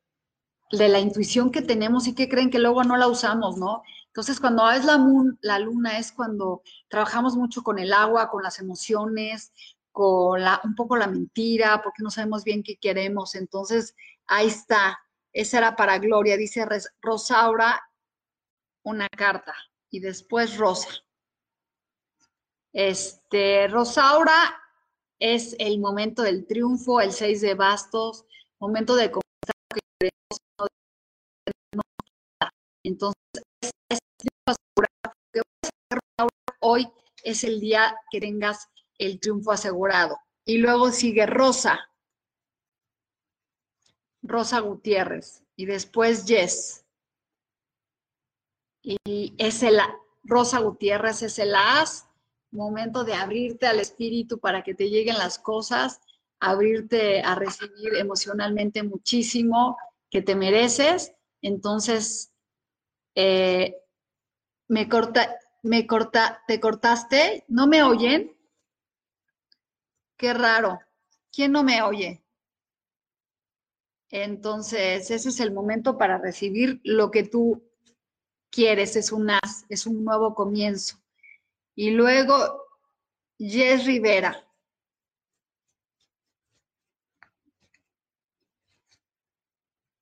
de, 0.71 0.89
la 0.89 0.99
intuición 0.99 1.51
que 1.51 1.63
tenemos 1.63 2.07
y 2.09 2.15
que 2.15 2.29
creen 2.29 2.51
que 2.51 2.59
luego 2.59 2.85
no 2.85 2.97
la 2.97 3.09
usamos, 3.09 3.57
¿no? 3.57 3.83
Entonces, 4.17 4.41
cuando 4.41 4.71
es 4.71 4.85
la, 4.87 5.59
luna, 5.59 5.99
es 5.99 6.11
cuando 6.11 6.63
trabajamos 6.89 7.37
mucho 7.37 7.63
con 7.63 7.79
el 7.79 7.93
agua, 7.93 8.31
con 8.31 8.43
las 8.43 8.59
emociones, 8.59 9.53
con 9.93 10.43
la, 10.43 10.59
un 10.65 10.75
poco 10.75 10.97
la 10.97 11.07
mentira, 11.07 11.83
porque 11.83 12.03
no 12.03 12.11
sabemos 12.11 12.43
bien 12.43 12.63
qué 12.63 12.79
queremos. 12.79 13.35
Entonces, 13.35 13.95
ahí 14.27 14.47
está. 14.47 14.99
Esa 15.35 15.59
era 15.59 15.77
para 15.77 15.99
Gloria, 15.99 16.39
dice 16.39 16.67
Rosaura, 17.03 17.83
una 18.85 19.07
carta. 19.09 19.55
Y 19.91 20.01
después 20.01 20.57
Rosa. 20.57 21.06
Este, 22.77 23.69
Rosaura 23.69 24.55
es 25.19 25.57
el 25.59 25.81
momento 25.81 26.21
del 26.23 26.47
triunfo, 26.47 27.01
el 27.01 27.11
6 27.11 27.41
de 27.41 27.55
bastos, 27.55 28.27
momento 28.59 28.95
de 28.97 29.11
conquistar 29.11 29.57
que 29.73 29.81
queremos. 29.99 30.71
Entonces, 32.85 33.17
hoy 36.61 36.87
es 37.25 37.45
el 37.45 37.61
día 37.61 37.97
que 38.11 38.21
tengas 38.21 38.69
el 38.99 39.21
triunfo 39.21 39.53
asegurado. 39.53 40.19
Y 40.45 40.59
luego 40.59 40.91
sigue 40.91 41.25
Rosa, 41.25 41.91
Rosa 44.23 44.61
Gutiérrez, 44.61 45.43
y 45.57 45.65
después 45.65 46.27
Jess. 46.27 46.85
Y 48.83 49.35
es 49.39 49.63
el 49.63 49.81
Rosa 50.25 50.59
Gutiérrez 50.59 51.23
es 51.23 51.39
el 51.39 51.55
as 51.55 52.06
momento 52.57 53.05
de 53.05 53.15
abrirte 53.15 53.67
al 53.67 53.81
espíritu 53.81 54.39
para 54.39 54.63
que 54.63 54.75
te 54.75 54.91
lleguen 54.91 55.19
las 55.19 55.39
cosas, 55.39 56.01
abrirte 56.41 57.23
a 57.23 57.35
recibir 57.35 57.95
emocionalmente 57.97 58.83
muchísimo 58.83 59.77
que 60.11 60.23
te 60.23 60.35
mereces. 60.35 61.13
Entonces, 61.43 62.33
eh, 63.15 63.77
me 64.69 64.89
corta, 64.89 65.39
me 65.63 65.87
corta, 65.87 66.43
te 66.47 66.61
cortaste, 66.61 67.45
¿no 67.49 67.67
me 67.67 67.83
oyen? 67.83 68.37
Qué 70.17 70.33
raro. 70.33 70.81
¿Quién 71.33 71.53
no 71.53 71.63
me 71.63 71.83
oye? 71.83 72.23
Entonces, 74.11 75.11
ese 75.11 75.29
es 75.29 75.41
el 75.41 75.53
momento 75.53 75.99
para 75.99 76.19
recibir 76.19 76.81
lo 76.85 77.11
que 77.11 77.25
tú 77.25 77.63
quieres, 78.51 78.97
es 78.97 79.13
un 79.13 79.31
es 79.69 79.87
un 79.87 80.05
nuevo 80.05 80.35
comienzo. 80.35 80.97
Y 81.77 81.91
luego 81.91 82.65
Jess 83.39 83.85
Rivera. 83.85 84.43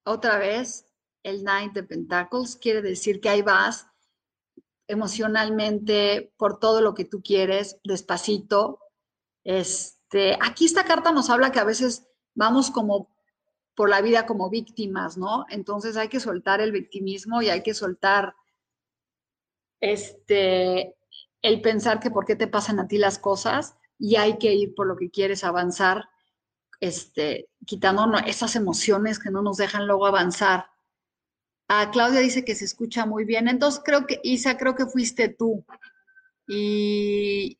Otra 0.04 0.38
vez, 0.38 0.87
el 1.22 1.38
Nine 1.44 1.72
de 1.74 1.82
Pentacles 1.82 2.56
quiere 2.56 2.80
decir 2.80 3.20
que 3.20 3.28
ahí 3.28 3.42
vas 3.42 3.88
emocionalmente 4.87 6.32
por 6.37 6.60
todo 6.60 6.80
lo 6.80 6.94
que 6.94 7.06
tú 7.06 7.22
quieres, 7.22 7.80
despacito. 7.82 8.78
Este, 9.42 10.38
aquí 10.40 10.66
esta 10.66 10.84
carta 10.84 11.10
nos 11.10 11.30
habla 11.30 11.50
que 11.50 11.58
a 11.58 11.64
veces 11.64 12.06
vamos 12.34 12.70
como 12.70 13.08
por 13.74 13.88
la 13.88 14.00
vida 14.02 14.26
como 14.26 14.50
víctimas, 14.50 15.16
¿no? 15.16 15.46
Entonces 15.48 15.96
hay 15.96 16.08
que 16.08 16.20
soltar 16.20 16.60
el 16.60 16.70
victimismo 16.70 17.42
y 17.42 17.48
hay 17.48 17.62
que 17.62 17.74
soltar 17.74 18.37
este 19.80 20.96
el 21.44 21.61
pensar 21.61 22.00
que 22.00 22.11
por 22.11 22.24
qué 22.24 22.37
te 22.37 22.48
pasan 22.48 22.80
a 22.80 22.88
ti 22.88 22.96
las 22.96 23.18
cosas 23.18 23.76
y 23.98 24.16
hay 24.16 24.38
que 24.38 24.54
ir 24.54 24.74
por 24.74 24.87
lo 24.87 24.96
que 24.96 25.11
quieres 25.11 25.44
avanzar, 25.44 26.09
este, 26.80 27.50
quitando 27.66 28.16
esas 28.26 28.57
emociones 28.57 29.18
que 29.18 29.30
no 29.30 29.42
nos 29.42 29.59
dejan 29.59 29.87
luego 29.87 30.07
avanzar. 30.07 30.70
Ah, 31.68 31.90
Claudia 31.92 32.20
dice 32.20 32.46
que 32.46 32.54
se 32.54 32.64
escucha 32.64 33.04
muy 33.04 33.26
bien. 33.26 33.46
Entonces 33.48 33.83
creo 33.85 34.07
que, 34.07 34.20
Isa, 34.22 34.57
creo 34.57 34.74
que 34.74 34.87
fuiste 34.87 35.28
tú. 35.28 35.66
Y 36.48 37.59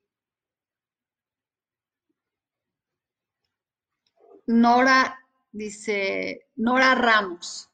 Nora 4.47 5.18
dice, 5.53 6.47
Nora 6.57 6.94
Ramos. 6.94 7.68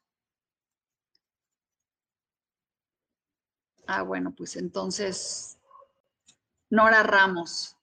Ah, 3.87 4.03
bueno, 4.03 4.33
pues 4.35 4.57
entonces, 4.57 5.57
Nora 6.71 7.03
Ramos. 7.03 7.77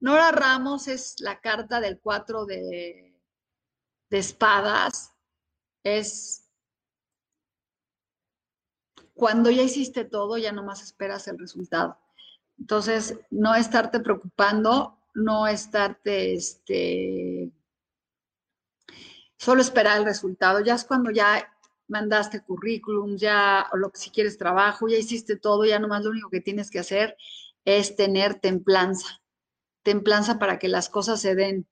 Nora 0.00 0.32
Ramos 0.32 0.88
es 0.88 1.20
la 1.20 1.40
carta 1.40 1.78
del 1.78 2.00
cuatro 2.00 2.46
de, 2.46 3.14
de 4.08 4.18
espadas. 4.18 5.14
Es 5.84 6.48
cuando 9.12 9.50
ya 9.50 9.60
hiciste 9.60 10.06
todo, 10.06 10.38
ya 10.38 10.52
nomás 10.52 10.82
esperas 10.82 11.28
el 11.28 11.38
resultado. 11.38 11.98
Entonces, 12.58 13.18
no 13.30 13.54
estarte 13.54 14.00
preocupando, 14.00 14.98
no 15.12 15.46
estarte, 15.46 16.32
este, 16.32 17.52
solo 19.36 19.60
esperar 19.60 19.98
el 19.98 20.06
resultado. 20.06 20.60
Ya 20.60 20.76
es 20.76 20.84
cuando 20.84 21.10
ya 21.10 21.46
mandaste 21.88 22.42
currículum, 22.42 23.18
ya, 23.18 23.66
o 23.70 23.76
lo 23.76 23.90
que 23.90 23.98
si 23.98 24.08
quieres 24.08 24.38
trabajo, 24.38 24.88
ya 24.88 24.96
hiciste 24.96 25.36
todo, 25.36 25.66
ya 25.66 25.78
nomás 25.78 26.04
lo 26.04 26.10
único 26.10 26.30
que 26.30 26.40
tienes 26.40 26.70
que 26.70 26.78
hacer 26.78 27.18
es 27.64 27.96
tener 27.96 28.40
templanza, 28.40 29.22
templanza 29.82 30.38
para 30.38 30.58
que 30.58 30.68
las 30.68 30.88
cosas 30.88 31.20
se 31.20 31.34
den 31.34 31.68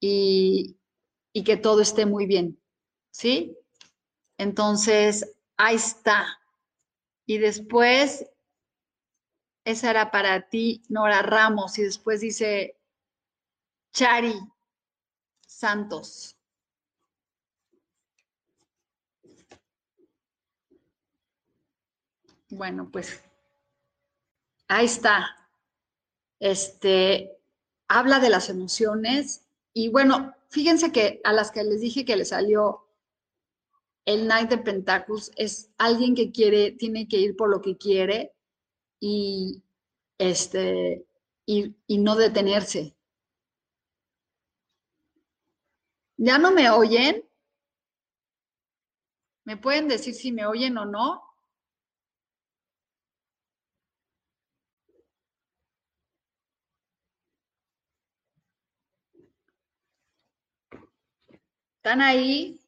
y, 0.00 0.76
y 1.32 1.44
que 1.44 1.56
todo 1.56 1.80
esté 1.80 2.06
muy 2.06 2.26
bien, 2.26 2.60
¿sí? 3.10 3.56
Entonces, 4.38 5.36
ahí 5.56 5.76
está. 5.76 6.38
Y 7.26 7.38
después, 7.38 8.26
esa 9.64 9.90
era 9.90 10.10
para 10.10 10.48
ti, 10.48 10.82
Nora 10.88 11.22
Ramos. 11.22 11.78
Y 11.78 11.82
después 11.82 12.20
dice 12.20 12.78
Chari 13.92 14.34
Santos. 15.46 16.36
Bueno, 22.50 22.88
pues 22.90 23.22
ahí 24.68 24.86
está. 24.86 25.34
Este 26.40 27.36
habla 27.88 28.20
de 28.20 28.30
las 28.30 28.48
emociones 28.50 29.48
y 29.72 29.88
bueno, 29.88 30.34
fíjense 30.50 30.92
que 30.92 31.20
a 31.24 31.32
las 31.32 31.50
que 31.50 31.64
les 31.64 31.80
dije 31.80 32.04
que 32.04 32.16
le 32.16 32.24
salió 32.24 32.86
el 34.04 34.24
Knight 34.24 34.50
de 34.50 34.58
Pentacles 34.58 35.32
es 35.36 35.70
alguien 35.78 36.14
que 36.14 36.32
quiere, 36.32 36.72
tiene 36.72 37.08
que 37.08 37.18
ir 37.18 37.36
por 37.36 37.50
lo 37.50 37.60
que 37.60 37.76
quiere 37.76 38.34
y, 39.00 39.62
este, 40.16 41.06
y, 41.44 41.76
y 41.86 41.98
no 41.98 42.16
detenerse. 42.16 42.96
¿Ya 46.16 46.38
no 46.38 46.50
me 46.52 46.70
oyen? 46.70 47.28
¿Me 49.44 49.56
pueden 49.56 49.88
decir 49.88 50.14
si 50.14 50.32
me 50.32 50.46
oyen 50.46 50.78
o 50.78 50.84
no? 50.84 51.27
¿Están 61.88 62.02
ahí? 62.02 62.60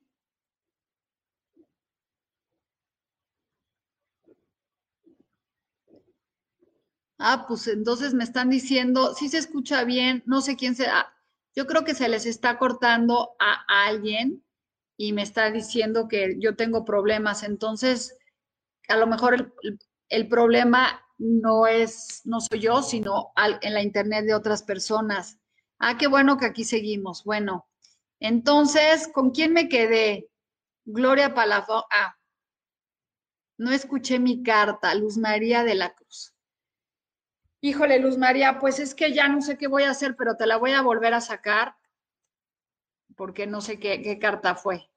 Ah, 7.19 7.45
pues 7.47 7.67
entonces 7.67 8.15
me 8.15 8.25
están 8.25 8.49
diciendo, 8.49 9.15
si 9.15 9.29
se 9.29 9.37
escucha 9.37 9.85
bien, 9.85 10.23
no 10.25 10.41
sé 10.41 10.57
quién 10.57 10.75
sea. 10.75 11.13
Yo 11.55 11.67
creo 11.67 11.85
que 11.85 11.93
se 11.95 12.09
les 12.09 12.25
está 12.25 12.57
cortando 12.57 13.37
a 13.39 13.63
alguien 13.87 14.43
y 14.97 15.13
me 15.13 15.21
está 15.21 15.51
diciendo 15.51 16.09
que 16.09 16.37
yo 16.39 16.57
tengo 16.57 16.87
problemas. 16.87 17.43
Entonces, 17.43 18.17
a 18.89 18.97
lo 18.97 19.07
mejor 19.07 19.55
el, 20.09 20.29
problema 20.29 21.03
no 21.19 21.67
es, 21.67 22.23
no 22.25 22.41
soy 22.41 22.61
yo, 22.61 22.81
sino 22.81 23.35
en 23.61 23.75
la 23.75 23.83
internet 23.83 24.25
de 24.25 24.33
otras 24.33 24.63
personas. 24.63 25.39
Ah, 25.79 25.99
qué 25.99 26.07
bueno 26.07 26.39
que 26.39 26.47
aquí 26.47 26.65
seguimos. 26.65 27.23
Bueno, 27.25 27.70
entonces, 28.21 29.09
¿con 29.09 29.31
quién 29.31 29.53
me 29.53 29.69
quedé? 29.69 30.29
Gloria 30.85 31.35
Palafón. 31.35 31.83
Ah, 31.91 32.17
no 33.59 33.73
escuché 33.73 34.19
mi 34.19 34.43
carta, 34.43 34.95
Luz 34.95 35.17
María 35.17 35.65
de 35.65 35.75
la 35.75 35.95
Cruz. 35.95 36.35
Híjole, 37.63 37.99
Luz 37.99 38.17
María, 38.17 38.59
pues 38.59 38.79
es 38.79 38.95
que 38.95 39.13
ya 39.13 39.29
no 39.29 39.43
sé 39.43 39.59
qué 39.59 39.67
voy 39.67 39.83
a 39.83 39.91
hacer, 39.91 40.17
pero 40.17 40.37
te 40.37 40.47
la 40.47 40.57
voy 40.57 40.73
a 40.73 40.83
volver 40.83 41.13
a 41.13 41.21
sacar 41.21 41.77
porque 43.17 43.47
no 43.47 43.61
sé 43.61 43.79
qué, 43.79 44.01
qué 44.03 44.19
carta 44.19 44.55
fue. 44.55 44.89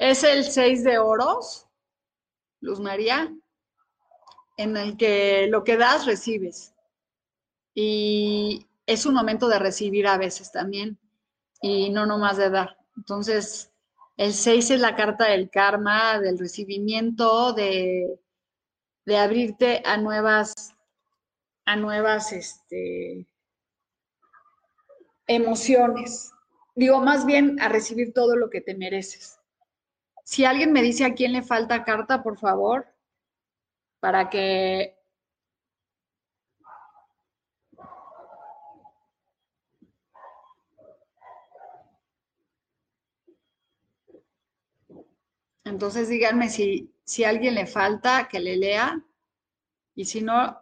Es 0.00 0.24
el 0.24 0.44
6 0.44 0.82
de 0.82 0.98
oros, 0.98 1.66
Luz 2.60 2.80
María 2.80 3.30
en 4.56 4.74
el 4.78 4.96
que 4.96 5.46
lo 5.48 5.62
que 5.62 5.76
das, 5.76 6.06
recibes. 6.06 6.74
Y 7.74 8.66
es 8.86 9.04
un 9.04 9.12
momento 9.12 9.46
de 9.46 9.58
recibir 9.58 10.06
a 10.06 10.16
veces 10.16 10.50
también, 10.52 10.98
y 11.60 11.90
no 11.90 12.06
nomás 12.06 12.38
de 12.38 12.48
dar. 12.48 12.78
Entonces, 12.96 13.72
el 14.16 14.32
6 14.32 14.70
es 14.70 14.80
la 14.80 14.96
carta 14.96 15.26
del 15.26 15.50
karma, 15.50 16.18
del 16.18 16.38
recibimiento, 16.38 17.52
de, 17.52 18.18
de 19.04 19.16
abrirte 19.18 19.82
a 19.84 19.98
nuevas, 19.98 20.74
a 21.66 21.76
nuevas 21.76 22.32
este, 22.32 23.26
emociones. 25.26 26.32
Digo, 26.74 27.00
más 27.00 27.26
bien 27.26 27.60
a 27.60 27.68
recibir 27.68 28.14
todo 28.14 28.34
lo 28.34 28.48
que 28.48 28.62
te 28.62 28.74
mereces. 28.74 29.39
Si 30.30 30.44
alguien 30.44 30.72
me 30.72 30.80
dice 30.80 31.04
a 31.04 31.14
quién 31.14 31.32
le 31.32 31.42
falta 31.42 31.82
carta, 31.82 32.22
por 32.22 32.38
favor, 32.38 32.86
para 33.98 34.30
que 34.30 34.96
Entonces 45.64 46.08
díganme 46.08 46.48
si, 46.48 46.94
si 47.04 47.24
a 47.24 47.30
alguien 47.30 47.56
le 47.56 47.66
falta 47.66 48.28
que 48.28 48.38
le 48.38 48.56
lea. 48.56 49.02
Y 49.96 50.04
si 50.04 50.22
no, 50.22 50.56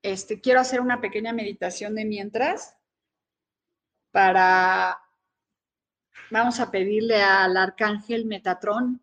este, 0.00 0.40
quiero 0.40 0.60
hacer 0.60 0.80
una 0.80 1.00
pequeña 1.00 1.32
meditación 1.32 1.96
de 1.96 2.04
mientras 2.04 2.76
para, 4.12 4.96
vamos 6.30 6.60
a 6.60 6.70
pedirle 6.70 7.20
al 7.20 7.56
arcángel 7.56 8.24
Metatrón 8.24 9.02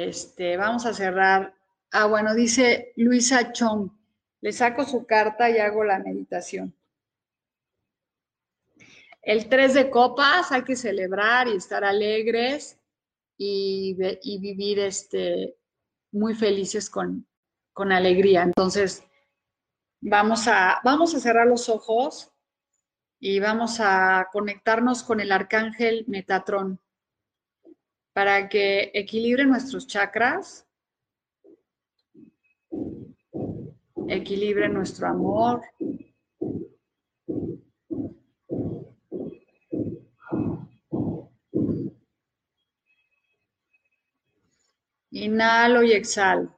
Este, 0.00 0.56
vamos 0.56 0.86
a 0.86 0.94
cerrar. 0.94 1.54
Ah, 1.92 2.06
bueno, 2.06 2.34
dice 2.34 2.94
Luisa 2.96 3.52
Chong. 3.52 3.90
Le 4.40 4.50
saco 4.50 4.84
su 4.84 5.04
carta 5.04 5.50
y 5.50 5.58
hago 5.58 5.84
la 5.84 5.98
meditación. 5.98 6.74
El 9.20 9.50
3 9.50 9.74
de 9.74 9.90
copas, 9.90 10.52
hay 10.52 10.64
que 10.64 10.74
celebrar 10.74 11.48
y 11.48 11.56
estar 11.56 11.84
alegres 11.84 12.80
y, 13.36 13.92
vivir 14.38 14.78
este, 14.78 15.58
muy 16.12 16.34
felices 16.34 16.88
con, 16.88 17.26
alegría. 17.74 18.42
Entonces, 18.42 19.04
vamos 20.00 20.48
a, 20.48 20.80
vamos 20.82 21.14
a 21.14 21.20
cerrar 21.20 21.46
los 21.46 21.68
ojos 21.68 22.32
y 23.18 23.38
vamos 23.38 23.80
a 23.80 24.28
conectarnos 24.32 25.02
con 25.02 25.20
el 25.20 25.30
arcángel 25.30 26.06
Metatrón 26.08 26.80
para 28.12 28.48
que 28.48 28.90
equilibre 28.94 29.44
nuestros 29.46 29.86
chakras, 29.86 30.66
equilibre 34.08 34.68
nuestro 34.68 35.06
amor. 35.08 35.62
Inhalo 45.12 45.82
y 45.82 45.92
exhalo. 45.92 46.56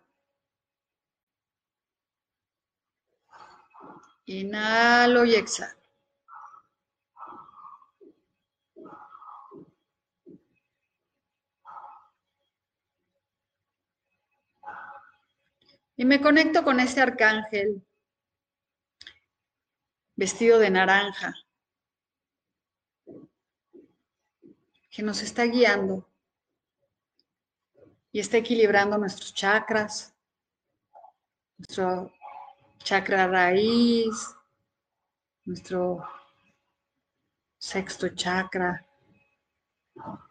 Inhalo 4.26 5.24
y 5.24 5.34
exhalo. 5.34 5.81
Y 15.96 16.04
me 16.04 16.20
conecto 16.20 16.64
con 16.64 16.80
este 16.80 17.00
arcángel 17.00 17.82
vestido 20.16 20.58
de 20.58 20.70
naranja 20.70 21.34
que 24.90 25.02
nos 25.02 25.22
está 25.22 25.44
guiando 25.44 26.06
y 28.12 28.20
está 28.20 28.36
equilibrando 28.36 28.98
nuestros 28.98 29.32
chakras, 29.32 30.14
nuestro 31.56 32.12
chakra 32.78 33.26
raíz, 33.26 34.34
nuestro 35.44 36.06
sexto 37.58 38.08
chakra, 38.10 38.86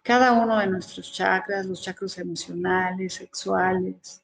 cada 0.04 0.34
uno 0.34 0.60
de 0.60 0.68
nuestros 0.68 1.12
chakras, 1.12 1.66
los 1.66 1.82
chakras 1.82 2.18
emocionales, 2.20 3.16
sexuales, 3.16 4.21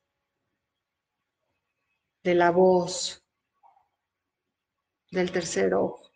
de 2.28 2.36
la 2.36 2.52
voz, 2.52 3.24
del 5.12 5.32
tercer 5.32 5.74
ojo, 5.74 6.12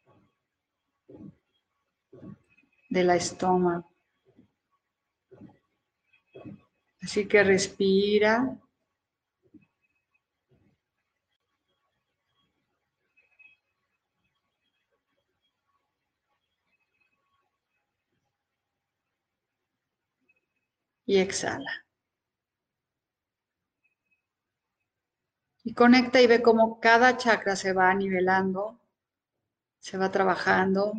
de 2.89 3.03
la 3.05 3.15
estómago. 3.15 3.89
Así 7.01 7.29
que 7.29 7.41
respira. 7.45 8.59
Y 21.05 21.19
exhala. 21.19 21.80
Y 25.71 25.73
conecta 25.73 26.19
y 26.19 26.27
ve 26.27 26.41
cómo 26.41 26.81
cada 26.81 27.15
chakra 27.15 27.55
se 27.55 27.71
va 27.71 27.93
nivelando, 27.93 28.77
se 29.79 29.97
va 29.97 30.11
trabajando 30.11 30.91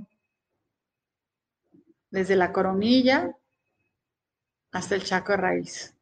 desde 2.09 2.37
la 2.37 2.55
coronilla 2.55 3.37
hasta 4.71 4.95
el 4.95 5.05
chakra 5.05 5.37
raíz. 5.37 5.95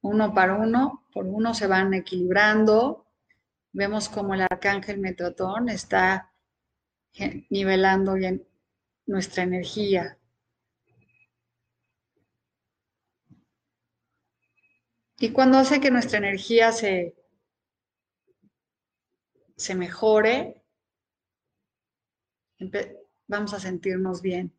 Uno 0.00 0.32
para 0.32 0.54
uno, 0.54 1.04
por 1.12 1.26
uno 1.26 1.52
se 1.52 1.66
van 1.66 1.92
equilibrando. 1.92 3.04
Vemos 3.72 4.08
como 4.08 4.32
el 4.32 4.40
arcángel 4.40 4.98
Metrotón 4.98 5.68
está 5.68 6.32
nivelando 7.50 8.14
bien 8.14 8.48
nuestra 9.04 9.42
energía. 9.42 10.16
Y 15.18 15.32
cuando 15.32 15.58
hace 15.58 15.82
que 15.82 15.90
nuestra 15.90 16.16
energía 16.16 16.72
se, 16.72 17.14
se 19.56 19.74
mejore, 19.74 20.62
vamos 23.26 23.54
a 23.54 23.60
sentirnos 23.60 24.22
bien. 24.22 24.52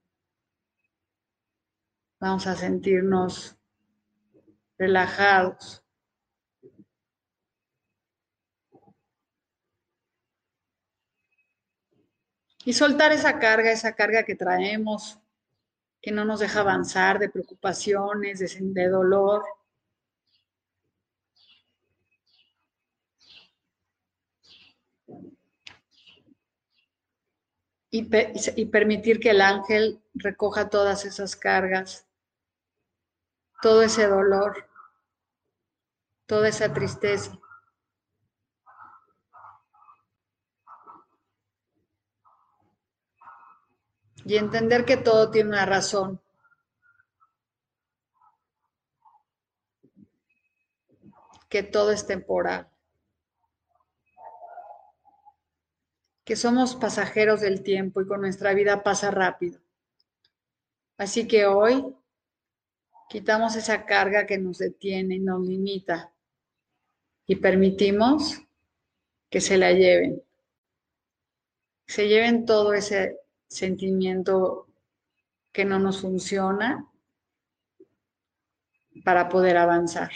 Vamos 2.19 2.47
a 2.47 2.55
sentirnos 2.55 3.57
relajados. 4.77 5.83
Y 12.63 12.73
soltar 12.73 13.11
esa 13.11 13.37
carga, 13.37 13.71
esa 13.71 13.95
carga 13.95 14.23
que 14.23 14.35
traemos, 14.35 15.19
que 16.01 16.11
no 16.11 16.25
nos 16.25 16.39
deja 16.39 16.61
avanzar, 16.61 17.19
de 17.19 17.29
preocupaciones, 17.29 18.39
de, 18.39 18.47
de 18.59 18.89
dolor. 18.89 19.43
Y, 27.97 28.65
permitir 28.65 29.21
que 29.21 29.29
el 29.29 29.41
ángel 29.41 30.01
recoja 30.13 30.69
todas 30.69 31.05
esas 31.05 31.37
cargas, 31.37 32.05
todo 33.61 33.83
ese 33.83 34.07
dolor, 34.07 34.67
toda 36.25 36.49
esa 36.49 36.73
tristeza. 36.73 37.39
Y 44.25 44.37
entender 44.37 44.83
que 44.83 44.97
todo 44.97 45.31
tiene 45.31 45.51
una 45.51 45.65
razón. 45.65 46.19
Que 51.47 51.63
todo 51.63 51.91
es 51.91 52.05
temporal. 52.05 52.74
Que 56.25 56.35
somos 56.35 56.75
pasajeros 56.75 57.41
del 57.41 57.61
tiempo 57.61 58.01
y 58.01 58.07
con 58.07 58.21
nuestra 58.21 58.53
vida 58.53 58.81
pasa 58.83 59.11
rápido. 59.11 59.61
Así 60.97 61.27
que 61.27 61.45
hoy 61.45 61.95
quitamos 63.09 63.55
esa 63.55 63.85
carga 63.85 64.25
que 64.25 64.39
nos 64.39 64.57
detiene 64.57 65.15
y 65.15 65.19
nos 65.19 65.45
limita 65.45 66.11
y 67.27 67.35
permitimos 67.35 68.41
que 69.29 69.39
se 69.39 69.57
la 69.57 69.71
lleven. 69.71 70.23
Se 71.85 72.07
lleven 72.07 72.45
todo 72.45 72.73
ese 72.73 73.19
sentimiento 73.47 74.67
que 75.51 75.63
no 75.63 75.77
nos 75.77 76.01
funciona 76.01 76.91
para 79.03 79.29
poder 79.29 79.57
avanzar. 79.57 80.11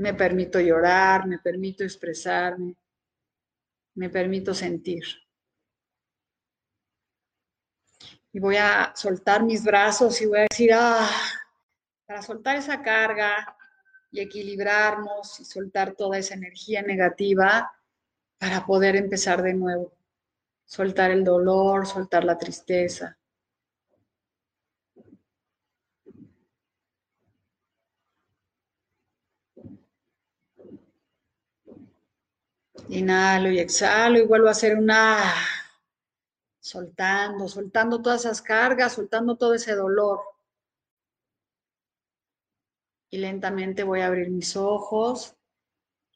Me 0.00 0.14
permito 0.14 0.58
llorar, 0.58 1.26
me 1.26 1.38
permito 1.38 1.84
expresarme, 1.84 2.74
me 3.96 4.08
permito 4.08 4.54
sentir. 4.54 5.04
Y 8.32 8.40
voy 8.40 8.56
a 8.56 8.94
soltar 8.96 9.42
mis 9.42 9.62
brazos 9.62 10.18
y 10.22 10.26
voy 10.26 10.38
a 10.38 10.46
decir, 10.50 10.70
ah, 10.72 11.06
para 12.06 12.22
soltar 12.22 12.56
esa 12.56 12.82
carga 12.82 13.54
y 14.10 14.20
equilibrarnos 14.20 15.38
y 15.38 15.44
soltar 15.44 15.92
toda 15.94 16.16
esa 16.16 16.32
energía 16.32 16.80
negativa 16.80 17.70
para 18.38 18.64
poder 18.64 18.96
empezar 18.96 19.42
de 19.42 19.52
nuevo. 19.52 19.92
Soltar 20.64 21.10
el 21.10 21.24
dolor, 21.24 21.86
soltar 21.86 22.24
la 22.24 22.38
tristeza. 22.38 23.18
Inhalo 32.90 33.52
y 33.52 33.60
exhalo 33.60 34.18
y 34.18 34.26
vuelvo 34.26 34.48
a 34.48 34.52
hacer 34.52 34.76
una... 34.76 35.32
Soltando, 36.58 37.48
soltando 37.48 38.02
todas 38.02 38.24
esas 38.24 38.42
cargas, 38.42 38.94
soltando 38.94 39.36
todo 39.36 39.54
ese 39.54 39.74
dolor. 39.74 40.20
Y 43.10 43.18
lentamente 43.18 43.82
voy 43.84 44.00
a 44.00 44.06
abrir 44.06 44.28
mis 44.30 44.56
ojos 44.56 45.36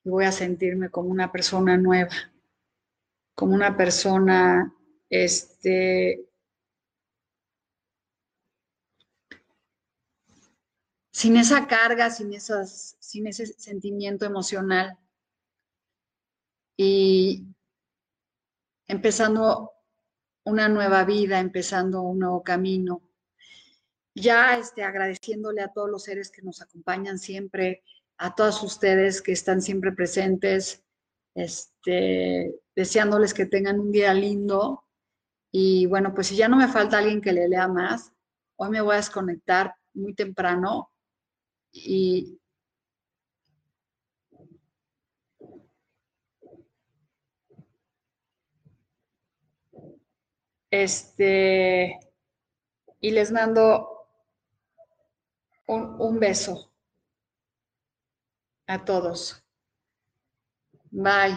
y 0.03 0.11
voy 0.11 0.25
a 0.25 0.33
sentirme 0.33 0.91
como 0.91 1.09
una 1.09 1.33
persona 1.33 1.77
nueva, 1.77 2.15
como 3.35 3.55
una 3.55 3.77
persona, 3.77 4.73
este, 5.09 6.29
sin 11.11 11.37
esa 11.37 11.67
carga, 11.67 12.11
sin, 12.11 12.35
esas, 12.35 12.97
sin 13.01 13.27
ese 13.27 13.47
sentimiento 13.47 14.27
emocional 14.27 14.99
y 16.77 17.47
empezando 18.87 19.73
una 20.45 20.69
nueva 20.69 21.05
vida, 21.05 21.41
empezando 21.41 22.03
un 22.03 22.19
nuevo 22.21 22.43
camino. 22.43 23.03
ya 24.17 24.57
este, 24.57 24.85
agradeciéndole 24.85 25.61
a 25.61 25.73
todos 25.73 25.91
los 25.91 26.05
seres 26.05 26.31
que 26.31 26.43
nos 26.43 26.63
acompañan 26.63 27.19
siempre, 27.19 27.83
a 28.19 28.35
todas 28.35 28.63
ustedes 28.63 29.21
que 29.21 29.33
están 29.33 29.61
siempre 29.61 29.91
presentes, 29.93 30.85
este, 31.35 32.55
deseándoles 32.77 33.35
que 33.35 33.47
tengan 33.47 33.81
un 33.81 33.91
día 33.91 34.15
lindo. 34.15 34.85
Y 35.53 35.87
bueno, 35.87 36.15
pues 36.15 36.29
si 36.29 36.37
ya 36.37 36.49
no 36.49 36.57
me 36.57 36.69
falta 36.69 36.99
alguien 36.99 37.21
que 37.21 37.33
le 37.33 37.49
lea 37.49 37.67
más, 37.67 38.13
hoy 38.57 38.71
me 38.71 38.81
voy 38.81 38.95
a 38.95 38.99
desconectar 38.99 39.75
muy 39.95 40.15
temprano 40.15 40.93
y 41.73 42.39
este 50.83 51.99
y 53.01 53.11
les 53.13 53.31
mando 53.31 54.09
un, 55.67 55.83
un 56.01 56.19
beso 56.19 56.73
a 58.67 58.85
todos. 58.85 59.43
Bye. 60.93 61.37